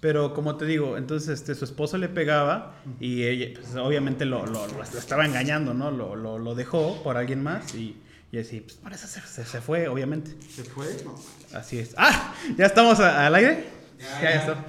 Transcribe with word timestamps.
Pero 0.00 0.32
como 0.32 0.56
te 0.56 0.64
digo, 0.64 0.96
entonces 0.96 1.40
este, 1.40 1.54
su 1.56 1.64
esposo 1.64 1.98
le 1.98 2.08
pegaba 2.08 2.76
y 3.00 3.24
ella, 3.24 3.58
pues, 3.60 3.74
obviamente 3.74 4.24
lo, 4.24 4.46
lo, 4.46 4.66
lo 4.68 4.82
estaba 4.82 5.26
engañando, 5.26 5.74
¿no? 5.74 5.90
Lo, 5.90 6.14
lo, 6.14 6.54
dejó 6.54 7.02
por 7.02 7.16
alguien 7.16 7.42
más 7.42 7.74
y, 7.74 7.96
y 8.30 8.38
así, 8.38 8.60
pues 8.60 8.74
por 8.74 8.92
eso 8.92 9.08
se, 9.08 9.20
se, 9.22 9.44
se 9.44 9.60
fue, 9.60 9.88
obviamente. 9.88 10.36
¿Se 10.54 10.62
fue? 10.62 10.86
No. 11.04 11.16
Así 11.52 11.80
es. 11.80 11.94
¡Ah! 11.96 12.32
¿Ya 12.56 12.66
estamos 12.66 13.00
a- 13.00 13.26
al 13.26 13.34
aire? 13.34 13.64
Ya, 13.98 14.22
Ya, 14.22 14.30
ya. 14.30 14.36
está. 14.40 14.64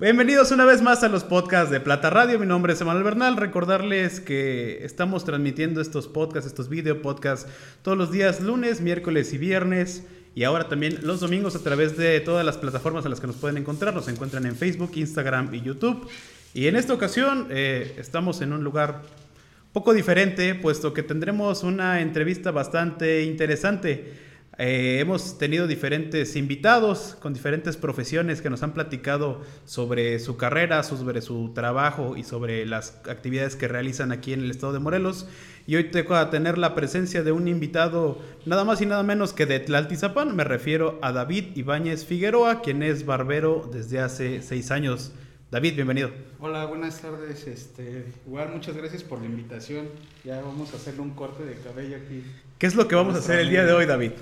Bienvenidos 0.00 0.50
una 0.50 0.64
vez 0.64 0.82
más 0.82 1.04
a 1.04 1.08
los 1.08 1.22
podcasts 1.22 1.70
de 1.70 1.78
Plata 1.78 2.10
Radio. 2.10 2.40
Mi 2.40 2.46
nombre 2.46 2.72
es 2.72 2.80
Emanuel 2.80 3.04
Bernal. 3.04 3.36
Recordarles 3.36 4.18
que 4.18 4.84
estamos 4.84 5.24
transmitiendo 5.24 5.80
estos 5.80 6.08
podcasts, 6.08 6.48
estos 6.48 6.68
video 6.68 7.00
podcasts, 7.00 7.46
todos 7.82 7.96
los 7.96 8.10
días, 8.10 8.40
lunes, 8.40 8.80
miércoles 8.80 9.32
y 9.34 9.38
viernes. 9.38 10.02
Y 10.34 10.42
ahora 10.44 10.68
también 10.68 10.98
los 11.02 11.20
domingos 11.20 11.54
a 11.54 11.60
través 11.60 11.96
de 11.96 12.18
todas 12.20 12.44
las 12.44 12.58
plataformas 12.58 13.04
en 13.04 13.10
las 13.10 13.20
que 13.20 13.26
nos 13.26 13.36
pueden 13.36 13.56
encontrar. 13.56 13.94
Nos 13.94 14.08
encuentran 14.08 14.46
en 14.46 14.56
Facebook, 14.56 14.92
Instagram 14.94 15.54
y 15.54 15.60
YouTube. 15.60 16.08
Y 16.54 16.66
en 16.66 16.76
esta 16.76 16.92
ocasión 16.92 17.48
eh, 17.50 17.94
estamos 17.98 18.40
en 18.40 18.52
un 18.52 18.64
lugar 18.64 19.02
poco 19.72 19.92
diferente, 19.92 20.54
puesto 20.54 20.92
que 20.92 21.02
tendremos 21.02 21.62
una 21.62 22.00
entrevista 22.00 22.50
bastante 22.50 23.24
interesante. 23.24 24.12
Eh, 24.56 24.98
hemos 25.00 25.36
tenido 25.36 25.66
diferentes 25.66 26.36
invitados 26.36 27.16
con 27.20 27.34
diferentes 27.34 27.76
profesiones 27.76 28.40
que 28.40 28.50
nos 28.50 28.62
han 28.62 28.72
platicado 28.72 29.40
sobre 29.64 30.20
su 30.20 30.36
carrera, 30.36 30.84
sobre 30.84 31.22
su 31.22 31.52
trabajo 31.54 32.16
y 32.16 32.22
sobre 32.22 32.64
las 32.64 33.00
actividades 33.08 33.56
que 33.56 33.66
realizan 33.66 34.12
aquí 34.12 34.32
en 34.32 34.40
el 34.40 34.50
estado 34.50 34.72
de 34.72 34.78
Morelos. 34.78 35.26
Y 35.66 35.76
hoy 35.76 35.84
tengo 35.90 36.14
a 36.14 36.30
tener 36.30 36.56
la 36.58 36.74
presencia 36.74 37.24
de 37.24 37.32
un 37.32 37.48
invitado 37.48 38.18
nada 38.46 38.64
más 38.64 38.80
y 38.80 38.86
nada 38.86 39.02
menos 39.02 39.32
que 39.32 39.46
de 39.46 39.58
Tlaltizapán. 39.58 40.36
Me 40.36 40.44
refiero 40.44 40.98
a 41.02 41.10
David 41.10 41.56
Ibáñez 41.56 42.04
Figueroa, 42.04 42.62
quien 42.62 42.82
es 42.82 43.06
barbero 43.06 43.68
desde 43.72 43.98
hace 43.98 44.40
seis 44.42 44.70
años. 44.70 45.12
David, 45.50 45.74
bienvenido. 45.74 46.10
Hola, 46.38 46.66
buenas 46.66 47.00
tardes. 47.00 47.46
Este, 47.46 48.04
igual 48.26 48.50
muchas 48.52 48.76
gracias 48.76 49.02
por 49.02 49.20
la 49.20 49.26
invitación. 49.26 49.88
Ya 50.22 50.40
vamos 50.42 50.72
a 50.74 50.76
hacerle 50.76 51.00
un 51.00 51.10
corte 51.10 51.44
de 51.44 51.54
cabello 51.54 51.96
aquí. 51.96 52.22
¿Qué 52.58 52.66
es 52.66 52.74
lo 52.74 52.86
que 52.86 52.94
vamos 52.94 53.16
a 53.16 53.18
hacer 53.18 53.40
el 53.40 53.50
día 53.50 53.64
de 53.64 53.72
hoy, 53.72 53.86
David? 53.86 54.12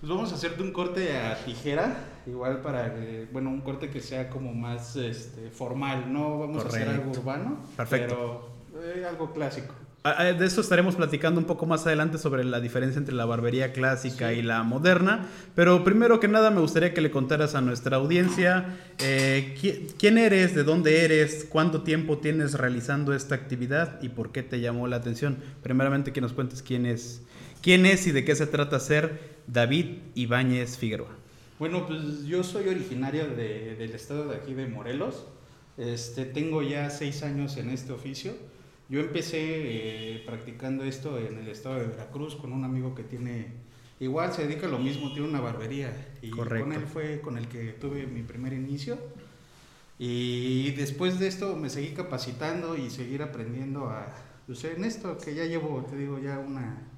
Pues 0.00 0.10
vamos 0.10 0.30
a 0.32 0.34
hacerte 0.34 0.62
un 0.62 0.72
corte 0.72 1.16
a 1.16 1.36
tijera, 1.44 1.96
igual 2.26 2.60
para 2.60 2.94
que, 2.94 3.26
bueno, 3.32 3.50
un 3.50 3.60
corte 3.62 3.88
que 3.90 4.00
sea 4.00 4.28
como 4.28 4.52
más 4.52 4.94
este, 4.96 5.50
formal, 5.50 6.12
no 6.12 6.38
vamos 6.38 6.64
a 6.64 6.68
hacer 6.68 6.82
algo 6.88 7.02
Correcto. 7.04 7.20
urbano, 7.20 7.58
Perfecto. 7.76 8.50
pero 8.74 8.84
eh, 8.84 9.04
algo 9.08 9.32
clásico. 9.32 9.74
Ah, 10.04 10.14
ah, 10.18 10.24
De 10.24 10.46
eso 10.46 10.60
estaremos 10.60 10.94
platicando 10.94 11.40
un 11.40 11.46
poco 11.46 11.66
más 11.66 11.84
adelante 11.86 12.18
sobre 12.18 12.44
la 12.44 12.60
diferencia 12.60 12.98
entre 12.98 13.14
la 13.14 13.24
barbería 13.24 13.72
clásica 13.72 14.28
Sí. 14.30 14.36
y 14.36 14.42
la 14.42 14.62
moderna. 14.62 15.26
Pero 15.56 15.82
primero 15.82 16.20
que 16.20 16.28
nada 16.28 16.50
me 16.52 16.60
gustaría 16.60 16.94
que 16.94 17.00
le 17.00 17.10
contaras 17.10 17.56
a 17.56 17.60
nuestra 17.60 17.96
audiencia 17.96 18.76
eh, 18.98 19.56
qui- 19.60 19.92
quién 19.98 20.18
eres, 20.18 20.54
de 20.54 20.62
dónde 20.62 21.04
eres, 21.04 21.44
cuánto 21.50 21.82
tiempo 21.82 22.18
tienes 22.18 22.54
realizando 22.54 23.14
esta 23.14 23.34
actividad 23.34 24.00
y 24.00 24.10
por 24.10 24.30
qué 24.30 24.44
te 24.44 24.60
llamó 24.60 24.86
la 24.86 24.96
atención. 24.96 25.38
Primeramente 25.62 26.12
que 26.12 26.20
nos 26.20 26.32
cuentes 26.34 26.62
quién 26.62 26.86
es, 26.86 27.22
quién 27.66 27.84
es 27.84 28.06
y 28.06 28.12
de 28.12 28.24
qué 28.24 28.36
se 28.36 28.46
trata 28.46 28.78
ser 28.78 29.18
David 29.48 29.86
Ibáñez 30.14 30.78
Figueroa. 30.78 31.10
Bueno, 31.58 31.84
pues 31.84 32.24
yo 32.24 32.44
soy 32.44 32.68
originario 32.68 33.26
de- 33.26 33.74
del 33.74 33.90
estado 33.90 34.28
de 34.28 34.36
aquí 34.36 34.54
de 34.54 34.68
Morelos. 34.68 35.26
Este, 35.76 36.26
tengo 36.26 36.62
ya 36.62 36.90
seis 36.90 37.24
años 37.24 37.56
en 37.56 37.70
este 37.70 37.90
oficio. 37.92 38.34
Yo 38.88 39.00
empecé 39.00 39.40
eh, 39.40 40.22
practicando 40.24 40.84
esto 40.84 41.18
en 41.18 41.38
el 41.38 41.48
estado 41.48 41.80
de 41.80 41.88
Veracruz 41.88 42.36
con 42.36 42.52
un 42.52 42.62
amigo 42.62 42.94
que 42.94 43.02
tiene, 43.02 43.48
igual 43.98 44.32
se 44.32 44.46
dedica 44.46 44.68
a 44.68 44.70
lo 44.70 44.78
mismo, 44.78 45.12
tiene 45.12 45.28
una 45.28 45.40
barbería. 45.40 45.90
Y 46.22 46.30
Correcto. 46.30 46.66
con 46.68 46.72
él 46.72 46.86
fue 46.86 47.20
con 47.20 47.36
el 47.36 47.48
que 47.48 47.72
tuve 47.72 48.06
mi 48.06 48.22
primer 48.22 48.52
inicio. 48.52 48.96
Y 49.98 50.70
después 50.72 51.18
de 51.18 51.26
esto 51.26 51.56
me 51.56 51.68
seguí 51.68 51.88
capacitando 51.94 52.76
y 52.76 52.90
seguir 52.90 53.22
aprendiendo 53.22 53.86
a, 53.90 54.06
pues, 54.46 54.62
en 54.62 54.84
esto 54.84 55.18
que 55.18 55.34
ya 55.34 55.46
llevo, 55.46 55.84
te 55.90 55.96
digo, 55.96 56.20
ya 56.20 56.38
una, 56.38 56.92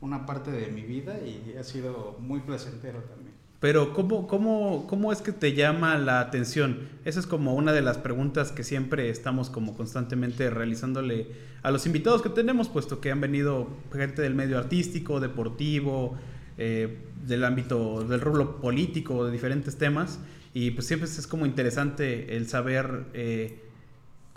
una 0.00 0.26
parte 0.26 0.50
de 0.50 0.68
mi 0.68 0.82
vida 0.82 1.18
y 1.20 1.56
ha 1.58 1.64
sido 1.64 2.16
muy 2.20 2.40
placentero 2.40 3.00
también. 3.00 3.38
Pero 3.60 3.92
¿cómo, 3.92 4.28
cómo, 4.28 4.86
¿cómo 4.86 5.10
es 5.10 5.20
que 5.20 5.32
te 5.32 5.52
llama 5.52 5.98
la 5.98 6.20
atención? 6.20 6.78
Esa 7.04 7.18
es 7.18 7.26
como 7.26 7.54
una 7.54 7.72
de 7.72 7.82
las 7.82 7.98
preguntas 7.98 8.52
que 8.52 8.62
siempre 8.62 9.10
estamos 9.10 9.50
como 9.50 9.76
constantemente 9.76 10.48
realizándole 10.48 11.26
a 11.62 11.72
los 11.72 11.84
invitados 11.84 12.22
que 12.22 12.28
tenemos, 12.28 12.68
puesto 12.68 13.00
que 13.00 13.10
han 13.10 13.20
venido 13.20 13.68
gente 13.92 14.22
del 14.22 14.36
medio 14.36 14.58
artístico, 14.58 15.18
deportivo, 15.18 16.16
eh, 16.56 16.98
del 17.26 17.44
ámbito 17.44 18.04
del 18.04 18.20
rubro 18.20 18.60
político, 18.60 19.24
de 19.24 19.32
diferentes 19.32 19.76
temas. 19.76 20.20
Y 20.54 20.70
pues 20.70 20.86
siempre 20.86 21.08
es 21.08 21.26
como 21.26 21.44
interesante 21.44 22.36
el 22.36 22.48
saber 22.48 23.06
eh, 23.12 23.67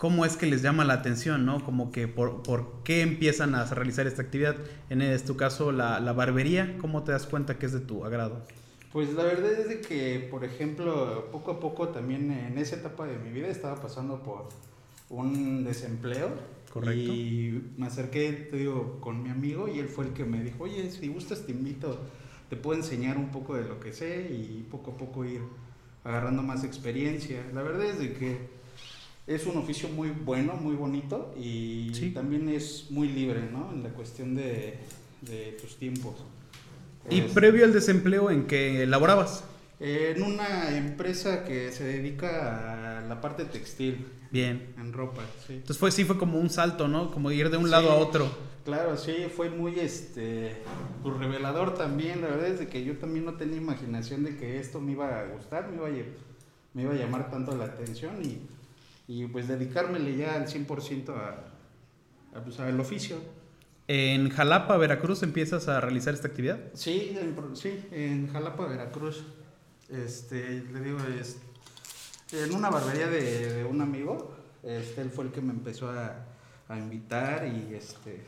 cómo 0.02 0.24
es 0.24 0.36
que 0.36 0.46
les 0.46 0.62
llama 0.62 0.84
la 0.84 0.94
atención, 0.94 1.46
¿no? 1.46 1.64
Como 1.64 1.92
que 1.92 2.08
por, 2.08 2.42
por 2.42 2.82
qué 2.82 3.02
empiezan 3.02 3.54
a 3.54 3.64
realizar 3.66 4.04
esta 4.08 4.22
actividad. 4.22 4.56
En 4.90 5.00
este 5.00 5.28
tu 5.28 5.36
caso, 5.36 5.70
la, 5.70 6.00
la 6.00 6.12
barbería, 6.12 6.76
¿cómo 6.78 7.04
te 7.04 7.12
das 7.12 7.24
cuenta 7.24 7.56
que 7.56 7.66
es 7.66 7.72
de 7.72 7.78
tu 7.78 8.04
agrado? 8.04 8.42
Pues 8.92 9.12
la 9.12 9.22
verdad 9.22 9.52
es 9.52 9.68
de 9.68 9.80
que, 9.80 10.26
por 10.28 10.44
ejemplo, 10.44 11.28
poco 11.30 11.52
a 11.52 11.60
poco 11.60 11.90
también 11.90 12.32
en 12.32 12.58
esa 12.58 12.74
etapa 12.74 13.06
de 13.06 13.16
mi 13.16 13.30
vida 13.30 13.46
estaba 13.46 13.80
pasando 13.80 14.24
por 14.24 14.48
un 15.08 15.62
desempleo. 15.62 16.30
Correcto. 16.72 17.12
Y 17.12 17.62
me 17.76 17.86
acerqué, 17.86 18.32
te 18.50 18.56
digo, 18.56 18.98
con 19.00 19.22
mi 19.22 19.30
amigo 19.30 19.68
y 19.68 19.78
él 19.78 19.86
fue 19.86 20.06
el 20.06 20.14
que 20.14 20.24
me 20.24 20.42
dijo, 20.42 20.64
oye, 20.64 20.90
si 20.90 21.06
gustas 21.06 21.46
te 21.46 21.52
invito, 21.52 22.00
te 22.50 22.56
puedo 22.56 22.76
enseñar 22.76 23.18
un 23.18 23.28
poco 23.28 23.54
de 23.54 23.62
lo 23.62 23.78
que 23.78 23.92
sé 23.92 24.28
y 24.32 24.66
poco 24.68 24.90
a 24.90 24.96
poco 24.96 25.24
ir 25.24 25.42
agarrando 26.02 26.42
más 26.42 26.64
experiencia. 26.64 27.46
La 27.54 27.62
verdad 27.62 27.84
es 27.84 28.00
de 28.00 28.14
que 28.14 28.61
es 29.26 29.46
un 29.46 29.56
oficio 29.56 29.88
muy 29.88 30.10
bueno, 30.10 30.54
muy 30.54 30.74
bonito 30.74 31.32
y 31.36 31.90
Sí. 31.94 32.10
también 32.10 32.48
es 32.48 32.86
muy 32.90 33.08
libre, 33.08 33.40
¿no? 33.52 33.70
En 33.72 33.82
la 33.82 33.90
cuestión 33.90 34.34
de, 34.34 34.78
de 35.22 35.56
tus 35.60 35.76
tiempos. 35.76 36.14
Y 37.10 37.20
Es- 37.20 37.32
previo 37.32 37.64
al 37.64 37.72
desempleo, 37.72 38.30
¿en 38.30 38.46
qué 38.46 38.86
laborabas? 38.86 39.44
en 39.84 40.22
una 40.22 40.76
empresa 40.76 41.42
que 41.44 41.72
se 41.72 41.82
dedica 41.82 42.98
a 42.98 43.00
la 43.00 43.20
parte 43.20 43.44
textil, 43.44 44.06
Bien. 44.30 44.72
en 44.78 44.92
ropa, 44.92 45.22
sí. 45.44 45.54
Entonces 45.54 45.76
fue, 45.78 45.90
sí 45.90 46.04
fue 46.04 46.16
como 46.18 46.38
un 46.38 46.50
salto, 46.50 46.86
¿no? 46.86 47.10
Como 47.10 47.32
ir 47.32 47.50
de 47.50 47.56
un 47.56 47.64
Sí. 47.64 47.70
lado 47.72 47.90
a 47.90 47.96
otro. 47.96 48.30
Claro, 48.64 48.96
sí, 48.96 49.12
fue 49.34 49.50
muy 49.50 49.80
este 49.80 50.52
pues, 51.02 51.16
revelador 51.16 51.74
también, 51.74 52.20
la 52.20 52.28
verdad 52.28 52.46
es 52.46 52.60
de 52.60 52.68
que 52.68 52.84
yo 52.84 52.96
también 52.98 53.24
no 53.24 53.34
tenía 53.34 53.56
imaginación 53.56 54.22
de 54.22 54.36
que 54.36 54.60
esto 54.60 54.80
me 54.80 54.92
iba 54.92 55.18
a 55.18 55.24
gustar, 55.26 55.68
me 55.68 55.76
iba 55.78 55.88
a, 55.88 55.90
me 56.74 56.82
iba 56.82 56.92
a 56.92 56.96
llamar 56.96 57.28
tanto 57.28 57.56
la 57.56 57.64
atención 57.64 58.24
y, 58.24 58.38
y 59.06 59.26
pues 59.26 59.48
dedicármele 59.48 60.16
ya 60.16 60.34
al 60.34 60.46
100% 60.46 61.08
a, 61.10 62.38
a, 62.38 62.44
pues, 62.44 62.58
al 62.60 62.78
oficio. 62.80 63.16
En 63.88 64.30
Jalapa, 64.30 64.76
Veracruz, 64.76 65.22
empiezas 65.22 65.68
a 65.68 65.80
realizar 65.80 66.14
esta 66.14 66.28
actividad. 66.28 66.58
Sí, 66.74 67.16
en, 67.18 67.56
sí, 67.56 67.84
en 67.90 68.28
Jalapa, 68.32 68.66
Veracruz. 68.66 69.24
Este, 69.88 70.62
le 70.72 70.80
digo, 70.80 70.98
es, 71.18 71.38
en 72.32 72.54
una 72.54 72.70
barbería 72.70 73.08
de, 73.08 73.54
de 73.54 73.64
un 73.64 73.80
amigo, 73.80 74.34
este, 74.62 75.02
él 75.02 75.10
fue 75.10 75.24
el 75.26 75.32
que 75.32 75.42
me 75.42 75.52
empezó 75.52 75.90
a, 75.90 76.24
a 76.68 76.78
invitar 76.78 77.46
y 77.46 77.74
este, 77.74 78.24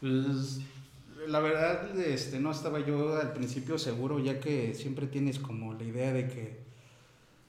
pues, 0.00 0.60
la 1.28 1.40
verdad, 1.40 1.98
este, 1.98 2.40
no 2.40 2.50
estaba 2.50 2.80
yo 2.80 3.16
al 3.16 3.32
principio 3.32 3.78
seguro, 3.78 4.18
ya 4.18 4.40
que 4.40 4.74
siempre 4.74 5.06
tienes 5.06 5.38
como 5.38 5.74
la 5.74 5.84
idea 5.84 6.12
de 6.12 6.28
que 6.28 6.64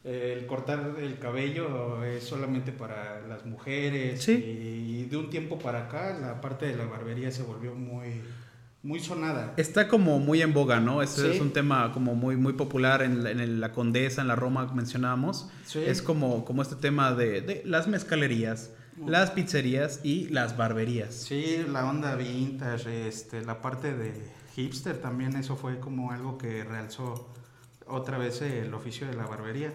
el 0.06 0.46
cortar 0.46 0.96
el 1.00 1.18
cabello 1.20 2.04
es 2.04 2.24
solamente 2.24 2.72
para 2.72 3.22
las 3.28 3.46
mujeres 3.46 4.24
Sí. 4.24 4.34
y, 4.34 5.06
de 5.06 5.18
un 5.18 5.30
tiempo 5.30 5.58
para 5.60 5.86
acá 5.86 6.18
la 6.20 6.40
parte 6.42 6.68
de 6.68 6.76
la 6.76 6.86
barbería 6.86 7.32
se 7.32 7.42
volvió 7.44 7.74
muy, 7.76 8.22
muy 8.84 9.00
sonada. 9.00 9.54
Está 9.58 9.88
como 9.88 10.20
muy 10.20 10.42
en 10.44 10.54
boga, 10.54 10.80
¿no? 10.80 11.02
Ese 11.02 11.22
Sí. 11.22 11.28
es 11.36 11.42
un 11.42 11.52
tema 11.52 11.92
como 11.92 12.14
muy, 12.16 12.36
muy 12.38 12.54
popular 12.54 13.02
en, 13.02 13.24
la- 13.24 13.32
en 13.32 13.60
la 13.60 13.72
Condesa, 13.72 14.22
en 14.22 14.28
la 14.28 14.36
Roma 14.36 14.68
que 14.68 14.76
mencionábamos. 14.76 15.50
Sí. 15.66 15.80
Es 15.86 16.02
como, 16.04 16.46
como 16.46 16.62
este 16.62 16.76
tema 16.76 17.14
de, 17.14 17.42
de 17.42 17.62
las 17.66 17.88
mezcalerías, 17.88 18.72
las 19.06 19.32
pizzerías 19.32 20.02
y 20.04 20.28
las 20.30 20.56
barberías. 20.56 21.14
Sí, 21.16 21.66
la 21.70 21.86
onda 21.90 22.16
vintage, 22.16 23.08
este, 23.08 23.44
la 23.44 23.62
parte 23.62 23.94
de 23.94 24.14
hipster 24.56 24.98
también, 25.02 25.36
eso 25.36 25.56
fue 25.56 25.80
como 25.80 26.12
algo 26.12 26.38
que 26.38 26.64
realzó 26.64 27.28
otra 27.88 28.18
vez 28.18 28.42
el 28.42 28.74
oficio 28.74 29.08
de 29.08 29.16
la 29.16 29.26
barbería. 29.26 29.74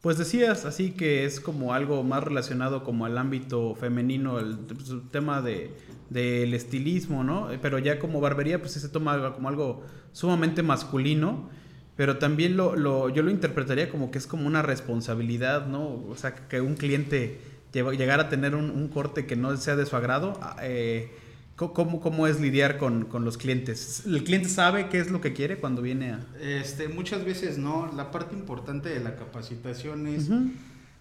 Pues 0.00 0.16
decías 0.16 0.64
así 0.64 0.92
que 0.92 1.24
es 1.24 1.40
como 1.40 1.74
algo 1.74 2.04
más 2.04 2.22
relacionado 2.22 2.84
como 2.84 3.04
al 3.04 3.18
ámbito 3.18 3.74
femenino, 3.74 4.38
el, 4.38 4.56
pues, 4.58 4.92
tema 5.10 5.42
de 5.42 5.72
del 6.08 6.54
estilismo, 6.54 7.22
¿no? 7.24 7.50
Eh, 7.50 7.58
Pero 7.60 7.78
ya 7.78 7.98
como 7.98 8.20
barbería 8.20 8.60
pues 8.60 8.72
sí 8.72 8.80
se 8.80 8.88
toma 8.88 9.34
como 9.34 9.48
algo 9.48 9.82
sumamente 10.12 10.62
masculino, 10.62 11.50
pero 11.96 12.16
también 12.18 12.56
lo, 12.56 12.76
lo- 12.76 13.08
yo 13.10 13.22
lo 13.22 13.30
interpretaría 13.30 13.90
como 13.90 14.10
que 14.10 14.18
es 14.18 14.26
como 14.26 14.46
una 14.46 14.62
responsabilidad, 14.62 15.66
¿no? 15.66 15.86
O 16.08 16.14
sea, 16.16 16.34
que 16.34 16.60
un 16.60 16.76
cliente 16.76 17.40
llegara 17.74 18.24
a 18.24 18.28
tener 18.30 18.54
un, 18.54 18.70
un 18.70 18.88
corte 18.88 19.26
que 19.26 19.36
no 19.36 19.54
sea 19.58 19.76
de 19.76 19.84
su 19.84 19.96
agrado, 19.96 20.38
ah, 20.40 20.56
eh, 20.62 21.10
¿Cómo, 21.58 22.00
¿Cómo, 22.00 22.28
es 22.28 22.38
lidiar 22.38 22.78
con, 22.78 23.06
con, 23.06 23.24
los 23.24 23.36
clientes? 23.36 24.04
¿El 24.06 24.22
cliente 24.22 24.48
sabe 24.48 24.88
qué 24.88 25.00
es 25.00 25.10
lo 25.10 25.20
que 25.20 25.32
quiere 25.32 25.58
cuando 25.58 25.82
viene 25.82 26.12
a...? 26.12 26.24
Este, 26.40 26.86
muchas 26.86 27.24
veces 27.24 27.58
no. 27.58 27.90
La 27.96 28.12
parte 28.12 28.36
importante 28.36 28.88
de 28.90 29.00
la 29.00 29.16
capacitación 29.16 30.06
es 30.06 30.30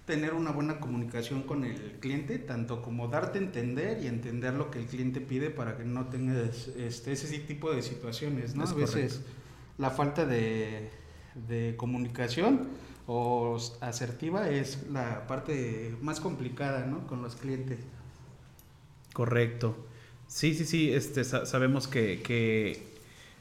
tener 0.07 0.33
una 0.33 0.49
buena 0.49 0.79
comunicación 0.79 1.43
con 1.43 1.63
el 1.63 1.97
cliente, 1.99 2.39
tanto 2.39 2.81
como 2.81 3.07
darte 3.07 3.37
a 3.37 3.43
entender 3.43 4.03
y 4.03 4.07
entender 4.07 4.55
lo 4.55 4.71
que 4.71 4.79
el 4.79 4.87
cliente 4.87 5.21
pide 5.21 5.51
para 5.51 5.77
que 5.77 5.83
no 5.83 6.07
tengas 6.07 6.69
este, 6.69 7.11
ese 7.11 7.37
tipo 7.37 7.71
de 7.71 7.83
situaciones, 7.83 8.55
¿no? 8.55 8.63
a 8.63 8.73
veces 8.73 9.21
la 9.77 9.91
falta 9.91 10.25
de, 10.25 10.89
de 11.47 11.75
comunicación 11.77 12.67
o 13.05 13.57
asertiva 13.81 14.49
es 14.49 14.87
la 14.89 15.27
parte 15.27 15.95
más 16.01 16.19
complicada, 16.19 16.87
¿no? 16.87 17.05
Con 17.05 17.21
los 17.21 17.35
clientes. 17.35 17.77
Correcto. 19.13 19.75
Sí, 20.27 20.53
sí, 20.53 20.65
sí, 20.65 20.91
este, 20.91 21.23
sabemos 21.23 21.87
que, 21.87 22.83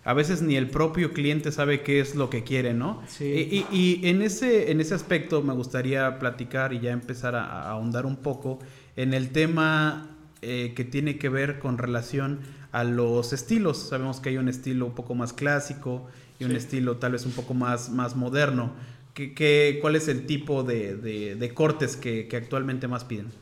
a 0.05 0.15
veces 0.15 0.41
ni 0.41 0.57
el 0.57 0.71
propio 0.71 1.13
cliente 1.13 1.51
sabe 1.51 1.83
qué 1.83 1.99
es 2.01 2.15
lo 2.15 2.31
que 2.31 2.45
quiere, 2.45 2.75
¿no? 2.75 3.03
Sí. 3.09 3.67
Y, 3.73 4.07
en, 4.07 4.23
ese, 4.23 4.71
en 4.71 4.81
ese 4.81 4.95
aspecto 4.95 5.43
me 5.43 5.53
gustaría 5.53 6.19
platicar 6.21 6.73
y 6.73 6.81
ya 6.81 6.93
empezar 6.93 7.35
a, 7.35 7.69
ahondar 7.69 8.07
un 8.07 8.17
poco 8.17 8.61
en 8.95 9.15
el 9.15 9.31
tema 9.31 10.09
eh, 10.43 10.75
que 10.77 10.85
tiene 10.85 11.19
que 11.19 11.29
ver 11.29 11.59
con 11.59 11.77
relación 11.77 12.39
a 12.71 12.85
los 12.85 13.33
estilos. 13.33 13.79
Sabemos 13.89 14.21
que 14.21 14.29
hay 14.29 14.37
un 14.37 14.49
estilo 14.49 14.87
un 14.87 14.95
poco 14.95 15.17
más 15.17 15.33
clásico 15.33 16.07
y 16.39 16.45
un 16.45 16.53
estilo 16.53 16.99
tal 16.99 17.13
vez 17.13 17.27
un 17.27 17.33
poco 17.33 17.53
más, 17.53 17.91
más 17.91 18.15
moderno. 18.15 18.73
¿Qué, 19.13 19.35
qué, 19.35 19.79
cuál 19.81 19.97
es 19.97 20.07
el 20.07 20.27
tipo 20.27 20.63
de, 20.63 21.53
cortes 21.55 21.97
que 21.97 22.29
actualmente 22.37 22.87
más 22.87 23.05
piden? 23.05 23.33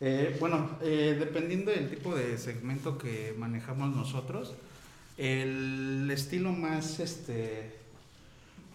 Eh, 0.00 0.36
bueno, 0.38 0.78
eh, 0.82 1.16
dependiendo 1.18 1.70
del 1.70 1.88
tipo 1.88 2.14
de 2.14 2.36
segmento 2.36 2.98
que 2.98 3.34
manejamos 3.38 3.94
nosotros, 3.96 4.54
el 5.16 6.10
estilo 6.10 6.52
más 6.52 7.00
este, 7.00 7.72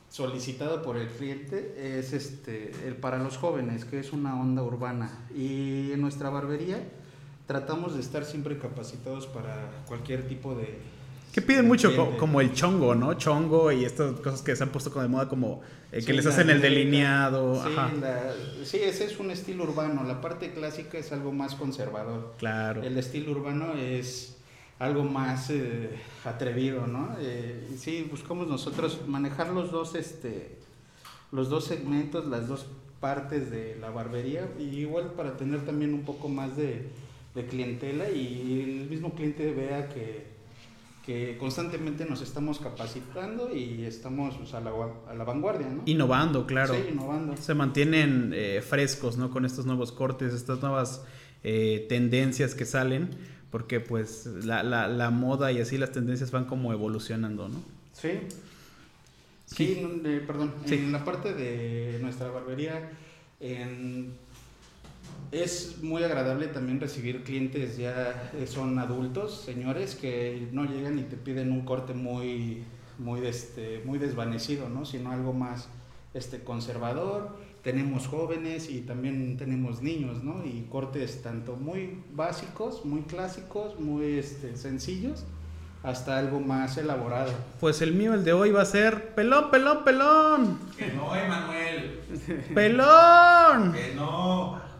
solicitado 0.10 0.82
por 0.82 0.98
el 0.98 1.08
cliente 1.08 2.00
es 2.00 2.14
este, 2.14 2.72
el 2.88 2.96
para 2.96 3.20
los 3.20 3.38
jóvenes, 3.38 3.86
que 3.86 4.00
es 4.00 4.14
una 4.14 4.40
onda 4.40 4.64
urbana. 4.64 5.28
Y 5.36 5.92
en 5.92 6.02
nuestra 6.02 6.30
barbería 6.30 6.82
tratamos 7.46 7.94
de 7.94 8.02
estar 8.02 8.26
siempre 8.26 8.58
capacitados 8.58 9.28
para 9.28 9.84
cualquier 9.88 10.28
tipo 10.28 10.56
de, 10.56 10.80
que 11.32 11.42
piden 11.42 11.68
mucho 11.68 12.18
como, 12.18 12.42
el 12.42 12.54
chongo, 12.54 12.94
¿no? 12.94 13.14
Chongo 13.14 13.72
y 13.72 13.86
estas 13.86 14.20
cosas 14.20 14.42
que 14.42 14.56
se 14.56 14.64
han 14.64 14.70
puesto 14.70 14.90
de 15.02 15.08
moda 15.08 15.30
como 15.30 15.62
eh, 15.92 16.04
que 16.04 16.14
les 16.14 16.26
hacen 16.26 16.50
el 16.50 16.62
delineado. 16.62 17.64
Sí, 18.64 18.78
ese 18.78 19.06
es 19.06 19.20
un 19.20 19.32
estilo 19.32 19.64
urbano. 19.64 20.04
La 20.04 20.20
parte 20.20 20.52
clásica 20.52 20.98
es 20.98 21.12
algo 21.12 21.32
más 21.32 21.56
conservador. 21.56 22.34
Claro. 22.38 22.84
El 22.84 22.98
estilo 22.98 23.32
urbano 23.32 23.74
es 23.76 24.38
algo 24.80 25.04
más 25.04 25.50
eh, 25.52 25.92
atrevido, 26.26 26.88
¿no? 26.88 27.16
Eh, 27.20 27.68
sí, 27.78 28.08
buscamos 28.10 28.48
nosotros 28.48 29.02
manejar 29.08 29.50
los 29.50 29.72
dos, 29.72 29.96
este, 29.96 30.58
los 31.32 31.50
dos 31.50 31.66
segmentos, 31.66 32.26
las 32.26 32.48
dos 32.48 32.66
partes 33.00 33.52
de 33.52 33.78
la 33.80 33.90
barbería, 33.90 34.50
y 34.60 34.64
igual 34.64 35.14
para 35.14 35.38
tener 35.38 35.66
también 35.66 35.94
un 35.94 36.04
poco 36.04 36.30
más 36.30 36.58
de, 36.58 36.90
de 37.36 37.46
clientela 37.46 38.10
y 38.10 38.62
el 38.62 38.90
mismo 38.90 39.14
cliente 39.14 39.52
vea 39.54 39.88
que 39.88 40.31
que 41.12 41.38
constantemente 41.38 42.06
nos 42.06 42.22
estamos 42.22 42.60
capacitando 42.60 43.54
y 43.54 43.84
estamos 43.84 44.36
pues, 44.38 44.54
a, 44.54 44.62
la, 44.62 44.72
a, 45.10 45.14
la, 45.14 45.24
vanguardia, 45.26 45.68
¿no? 45.68 45.84
Innovando, 45.86 46.46
claro. 46.46 46.74
Sí, 46.74 46.82
innovando. 46.92 47.36
Se 47.36 47.54
mantienen 47.54 48.32
eh, 48.34 48.62
frescos, 48.62 49.18
¿no? 49.18 49.30
Con 49.30 49.46
estos 49.46 49.66
nuevos 49.66 49.92
cortes, 49.92 50.34
estas 50.34 50.62
nuevas 50.62 51.04
eh, 51.44 51.86
tendencias 51.90 52.56
que 52.56 52.66
salen, 52.66 53.10
porque 53.50 53.82
pues 53.82 54.26
la, 54.26 54.64
la, 54.64 54.88
la, 54.88 55.10
moda 55.10 55.52
y 55.52 55.60
así 55.60 55.78
las 55.78 55.92
tendencias 55.92 56.32
van 56.32 56.46
como 56.46 56.72
evolucionando, 56.72 57.50
¿no? 57.50 57.62
Sí. 57.94 58.12
Sí, 59.46 59.86
eh, 60.06 60.24
perdón. 60.26 60.54
En 60.66 60.94
la 60.94 61.04
parte 61.04 61.34
de 61.34 62.00
nuestra 62.02 62.30
barbería, 62.30 62.90
en 63.42 64.14
es 65.32 65.82
muy 65.82 66.04
agradable 66.04 66.48
también 66.48 66.80
recibir 66.80 67.24
clientes 67.24 67.78
ya 67.78 68.32
eh, 68.36 68.48
son 68.48 68.78
adultos, 68.80 69.42
señores, 69.46 69.96
que 69.96 70.50
no 70.52 70.66
llegan 70.66 71.00
y 71.00 71.04
te 71.04 71.16
piden 71.16 71.52
un 71.52 71.62
corte 71.62 71.94
muy, 71.94 72.64
muy, 72.98 73.26
este, 73.26 73.82
muy 73.86 73.98
desvanecido, 73.98 74.68
¿no? 74.68 74.86
sino 74.86 75.12
algo 75.12 75.32
más 75.32 75.70
este, 76.14 76.44
conservador. 76.44 77.30
Tenemos 77.64 78.08
jóvenes 78.08 78.70
y 78.70 78.82
también 78.82 79.38
tenemos 79.38 79.84
niños, 79.84 80.24
¿no? 80.24 80.44
Y 80.44 80.68
cortes 80.72 81.22
tanto 81.22 81.56
muy 81.56 82.00
básicos, 82.12 82.84
muy 82.86 83.02
clásicos, 83.04 83.80
muy 83.80 84.18
este, 84.18 84.58
sencillos, 84.58 85.26
hasta 85.84 86.18
algo 86.18 86.40
más 86.40 86.78
elaborado. 86.78 87.32
Pues 87.60 87.84
el 87.84 87.94
mío, 87.94 88.16
el 88.16 88.24
de 88.24 88.34
hoy, 88.34 88.50
va 88.50 88.64
a 88.64 88.66
ser 88.66 89.14
pelón, 89.14 89.52
pelón, 89.52 89.84
pelón. 89.84 90.60
Que 90.76 90.88
no, 90.88 91.16
Emanuel. 91.16 92.00
pelón. 92.56 93.74
Que 93.74 93.94
no. 93.96 94.71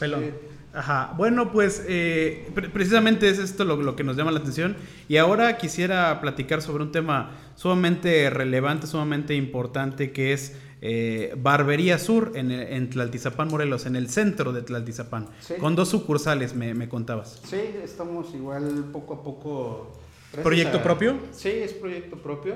Pelón. 0.00 0.32
Ajá. 0.72 1.14
Bueno, 1.16 1.50
pues 1.50 1.84
eh, 1.88 2.48
precisamente 2.72 3.28
es 3.28 3.38
esto 3.38 3.64
lo, 3.64 3.96
que 3.96 4.04
nos 4.04 4.16
llama 4.16 4.30
la 4.30 4.38
atención. 4.38 4.76
Y 5.08 5.16
ahora 5.16 5.58
quisiera 5.58 6.20
platicar 6.20 6.62
sobre 6.62 6.84
un 6.84 6.92
tema 6.92 7.32
sumamente 7.56 8.30
relevante, 8.30 8.86
sumamente 8.86 9.34
importante, 9.34 10.12
que 10.12 10.32
es 10.32 10.56
eh, 10.80 11.34
Barbería 11.36 11.98
Sur 11.98 12.32
en, 12.34 12.52
en, 12.52 12.88
Tlaltizapán, 12.88 13.48
Morelos, 13.48 13.86
en 13.86 13.96
el 13.96 14.08
centro 14.08 14.52
de 14.52 14.62
Tlaltizapán. 14.62 15.28
Con 15.58 15.74
dos 15.74 15.88
sucursales, 15.88 16.54
me, 16.54 16.88
contabas. 16.88 17.40
Sí, 17.44 17.60
estamos 17.82 18.32
igual 18.34 18.86
poco 18.92 19.14
a 19.14 19.22
poco. 19.22 20.00
¿Proyecto 20.42 20.80
propio? 20.82 21.16
Sí, 21.32 21.48
es 21.48 21.72
proyecto 21.72 22.16
propio. 22.16 22.54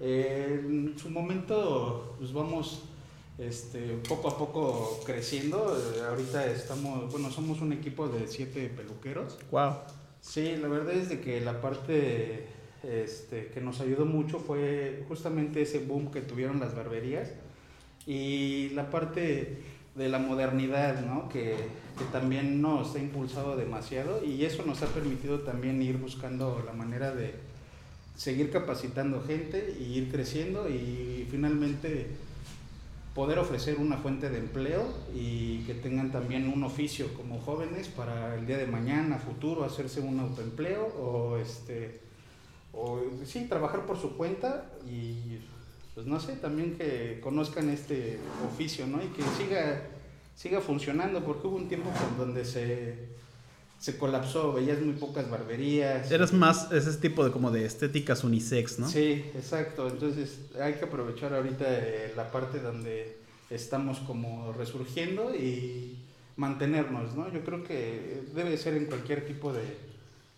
Eh, 0.00 0.62
en 0.64 0.94
su 0.96 1.10
momento, 1.10 2.14
pues 2.18 2.32
vamos 2.32 2.84
este, 3.38 3.98
poco 4.08 4.28
a 4.28 4.38
poco 4.38 5.00
creciendo. 5.04 5.76
Eh, 5.76 6.02
ahorita 6.08 6.46
estamos, 6.46 7.10
bueno, 7.10 7.30
somos 7.30 7.60
un 7.60 7.72
equipo 7.72 8.08
de 8.08 8.26
siete 8.26 8.68
peluqueros. 8.68 9.38
Wow. 9.50 9.74
Sí, 10.20 10.56
la 10.56 10.68
verdad 10.68 10.94
es 10.94 11.08
de 11.08 11.20
que 11.20 11.40
la 11.40 11.60
parte 11.60 12.46
este, 12.82 13.48
que 13.48 13.60
nos 13.60 13.80
ayudó 13.80 14.06
mucho 14.06 14.38
fue 14.38 15.04
justamente 15.08 15.62
ese 15.62 15.80
boom 15.80 16.10
que 16.10 16.20
tuvieron 16.20 16.60
las 16.60 16.74
barberías 16.74 17.30
y 18.06 18.70
la 18.70 18.90
parte 18.90 19.58
de 19.94 20.08
la 20.08 20.18
modernidad, 20.18 21.04
¿no? 21.04 21.28
Que, 21.28 21.54
que 21.98 22.04
también 22.12 22.60
nos 22.60 22.94
ha 22.94 22.98
impulsado 22.98 23.56
demasiado 23.56 24.24
y 24.24 24.44
eso 24.44 24.64
nos 24.66 24.82
ha 24.82 24.86
permitido 24.86 25.40
también 25.40 25.80
ir 25.80 25.96
buscando 25.96 26.62
la 26.66 26.72
manera 26.72 27.14
de 27.14 27.34
seguir 28.14 28.50
capacitando 28.50 29.22
gente 29.22 29.76
y 29.78 29.94
ir 29.94 30.10
creciendo 30.10 30.68
y 30.68 31.26
finalmente 31.30 32.06
poder 33.16 33.38
ofrecer 33.38 33.78
una 33.78 33.96
fuente 33.96 34.28
de 34.28 34.38
empleo 34.38 34.84
y 35.14 35.60
que 35.60 35.72
tengan 35.72 36.12
también 36.12 36.52
un 36.52 36.62
oficio 36.62 37.14
como 37.14 37.40
jóvenes 37.40 37.88
para 37.88 38.34
el 38.34 38.46
día 38.46 38.58
de 38.58 38.66
mañana, 38.66 39.16
futuro, 39.16 39.64
hacerse 39.64 40.02
un 40.02 40.20
autoempleo 40.20 40.84
o 40.84 41.38
este 41.38 42.02
o 42.74 43.00
sí, 43.24 43.46
trabajar 43.48 43.86
por 43.86 43.98
su 43.98 44.18
cuenta 44.18 44.70
y 44.86 45.38
pues 45.94 46.06
no 46.06 46.20
sé, 46.20 46.34
también 46.36 46.76
que 46.76 47.18
conozcan 47.22 47.70
este 47.70 48.18
oficio, 48.46 48.86
¿no? 48.86 49.02
Y 49.02 49.06
que 49.06 49.22
siga 49.22 49.80
siga 50.34 50.60
funcionando 50.60 51.24
porque 51.24 51.46
hubo 51.46 51.56
un 51.56 51.68
tiempo 51.68 51.88
donde 52.18 52.44
se 52.44 53.16
se 53.78 53.98
colapsó, 53.98 54.52
veías 54.52 54.80
muy 54.80 54.94
pocas 54.94 55.30
barberías. 55.30 56.10
Eras 56.10 56.32
más 56.32 56.72
ese 56.72 56.92
tipo 56.94 57.24
de 57.24 57.30
como 57.30 57.50
de 57.50 57.64
estéticas 57.64 58.24
unisex, 58.24 58.78
¿no? 58.78 58.88
Sí, 58.88 59.24
exacto. 59.34 59.88
Entonces 59.88 60.38
hay 60.60 60.74
que 60.74 60.86
aprovechar 60.86 61.34
ahorita 61.34 61.64
eh, 61.68 62.12
la 62.16 62.30
parte 62.30 62.60
donde 62.60 63.18
estamos 63.50 63.98
como 64.00 64.52
resurgiendo 64.52 65.34
y 65.34 65.98
mantenernos, 66.36 67.14
¿no? 67.14 67.32
Yo 67.32 67.44
creo 67.44 67.62
que 67.64 68.24
debe 68.34 68.56
ser 68.56 68.74
en 68.74 68.86
cualquier 68.86 69.26
tipo 69.26 69.52
de, 69.52 69.62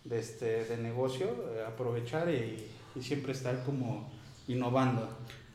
de, 0.03 0.19
este, 0.19 0.65
de 0.65 0.77
negocio, 0.77 1.27
eh, 1.27 1.63
aprovechar 1.67 2.29
y, 2.29 2.67
y 2.95 3.01
siempre 3.01 3.31
estar 3.31 3.63
como 3.63 4.11
innovando. 4.47 5.09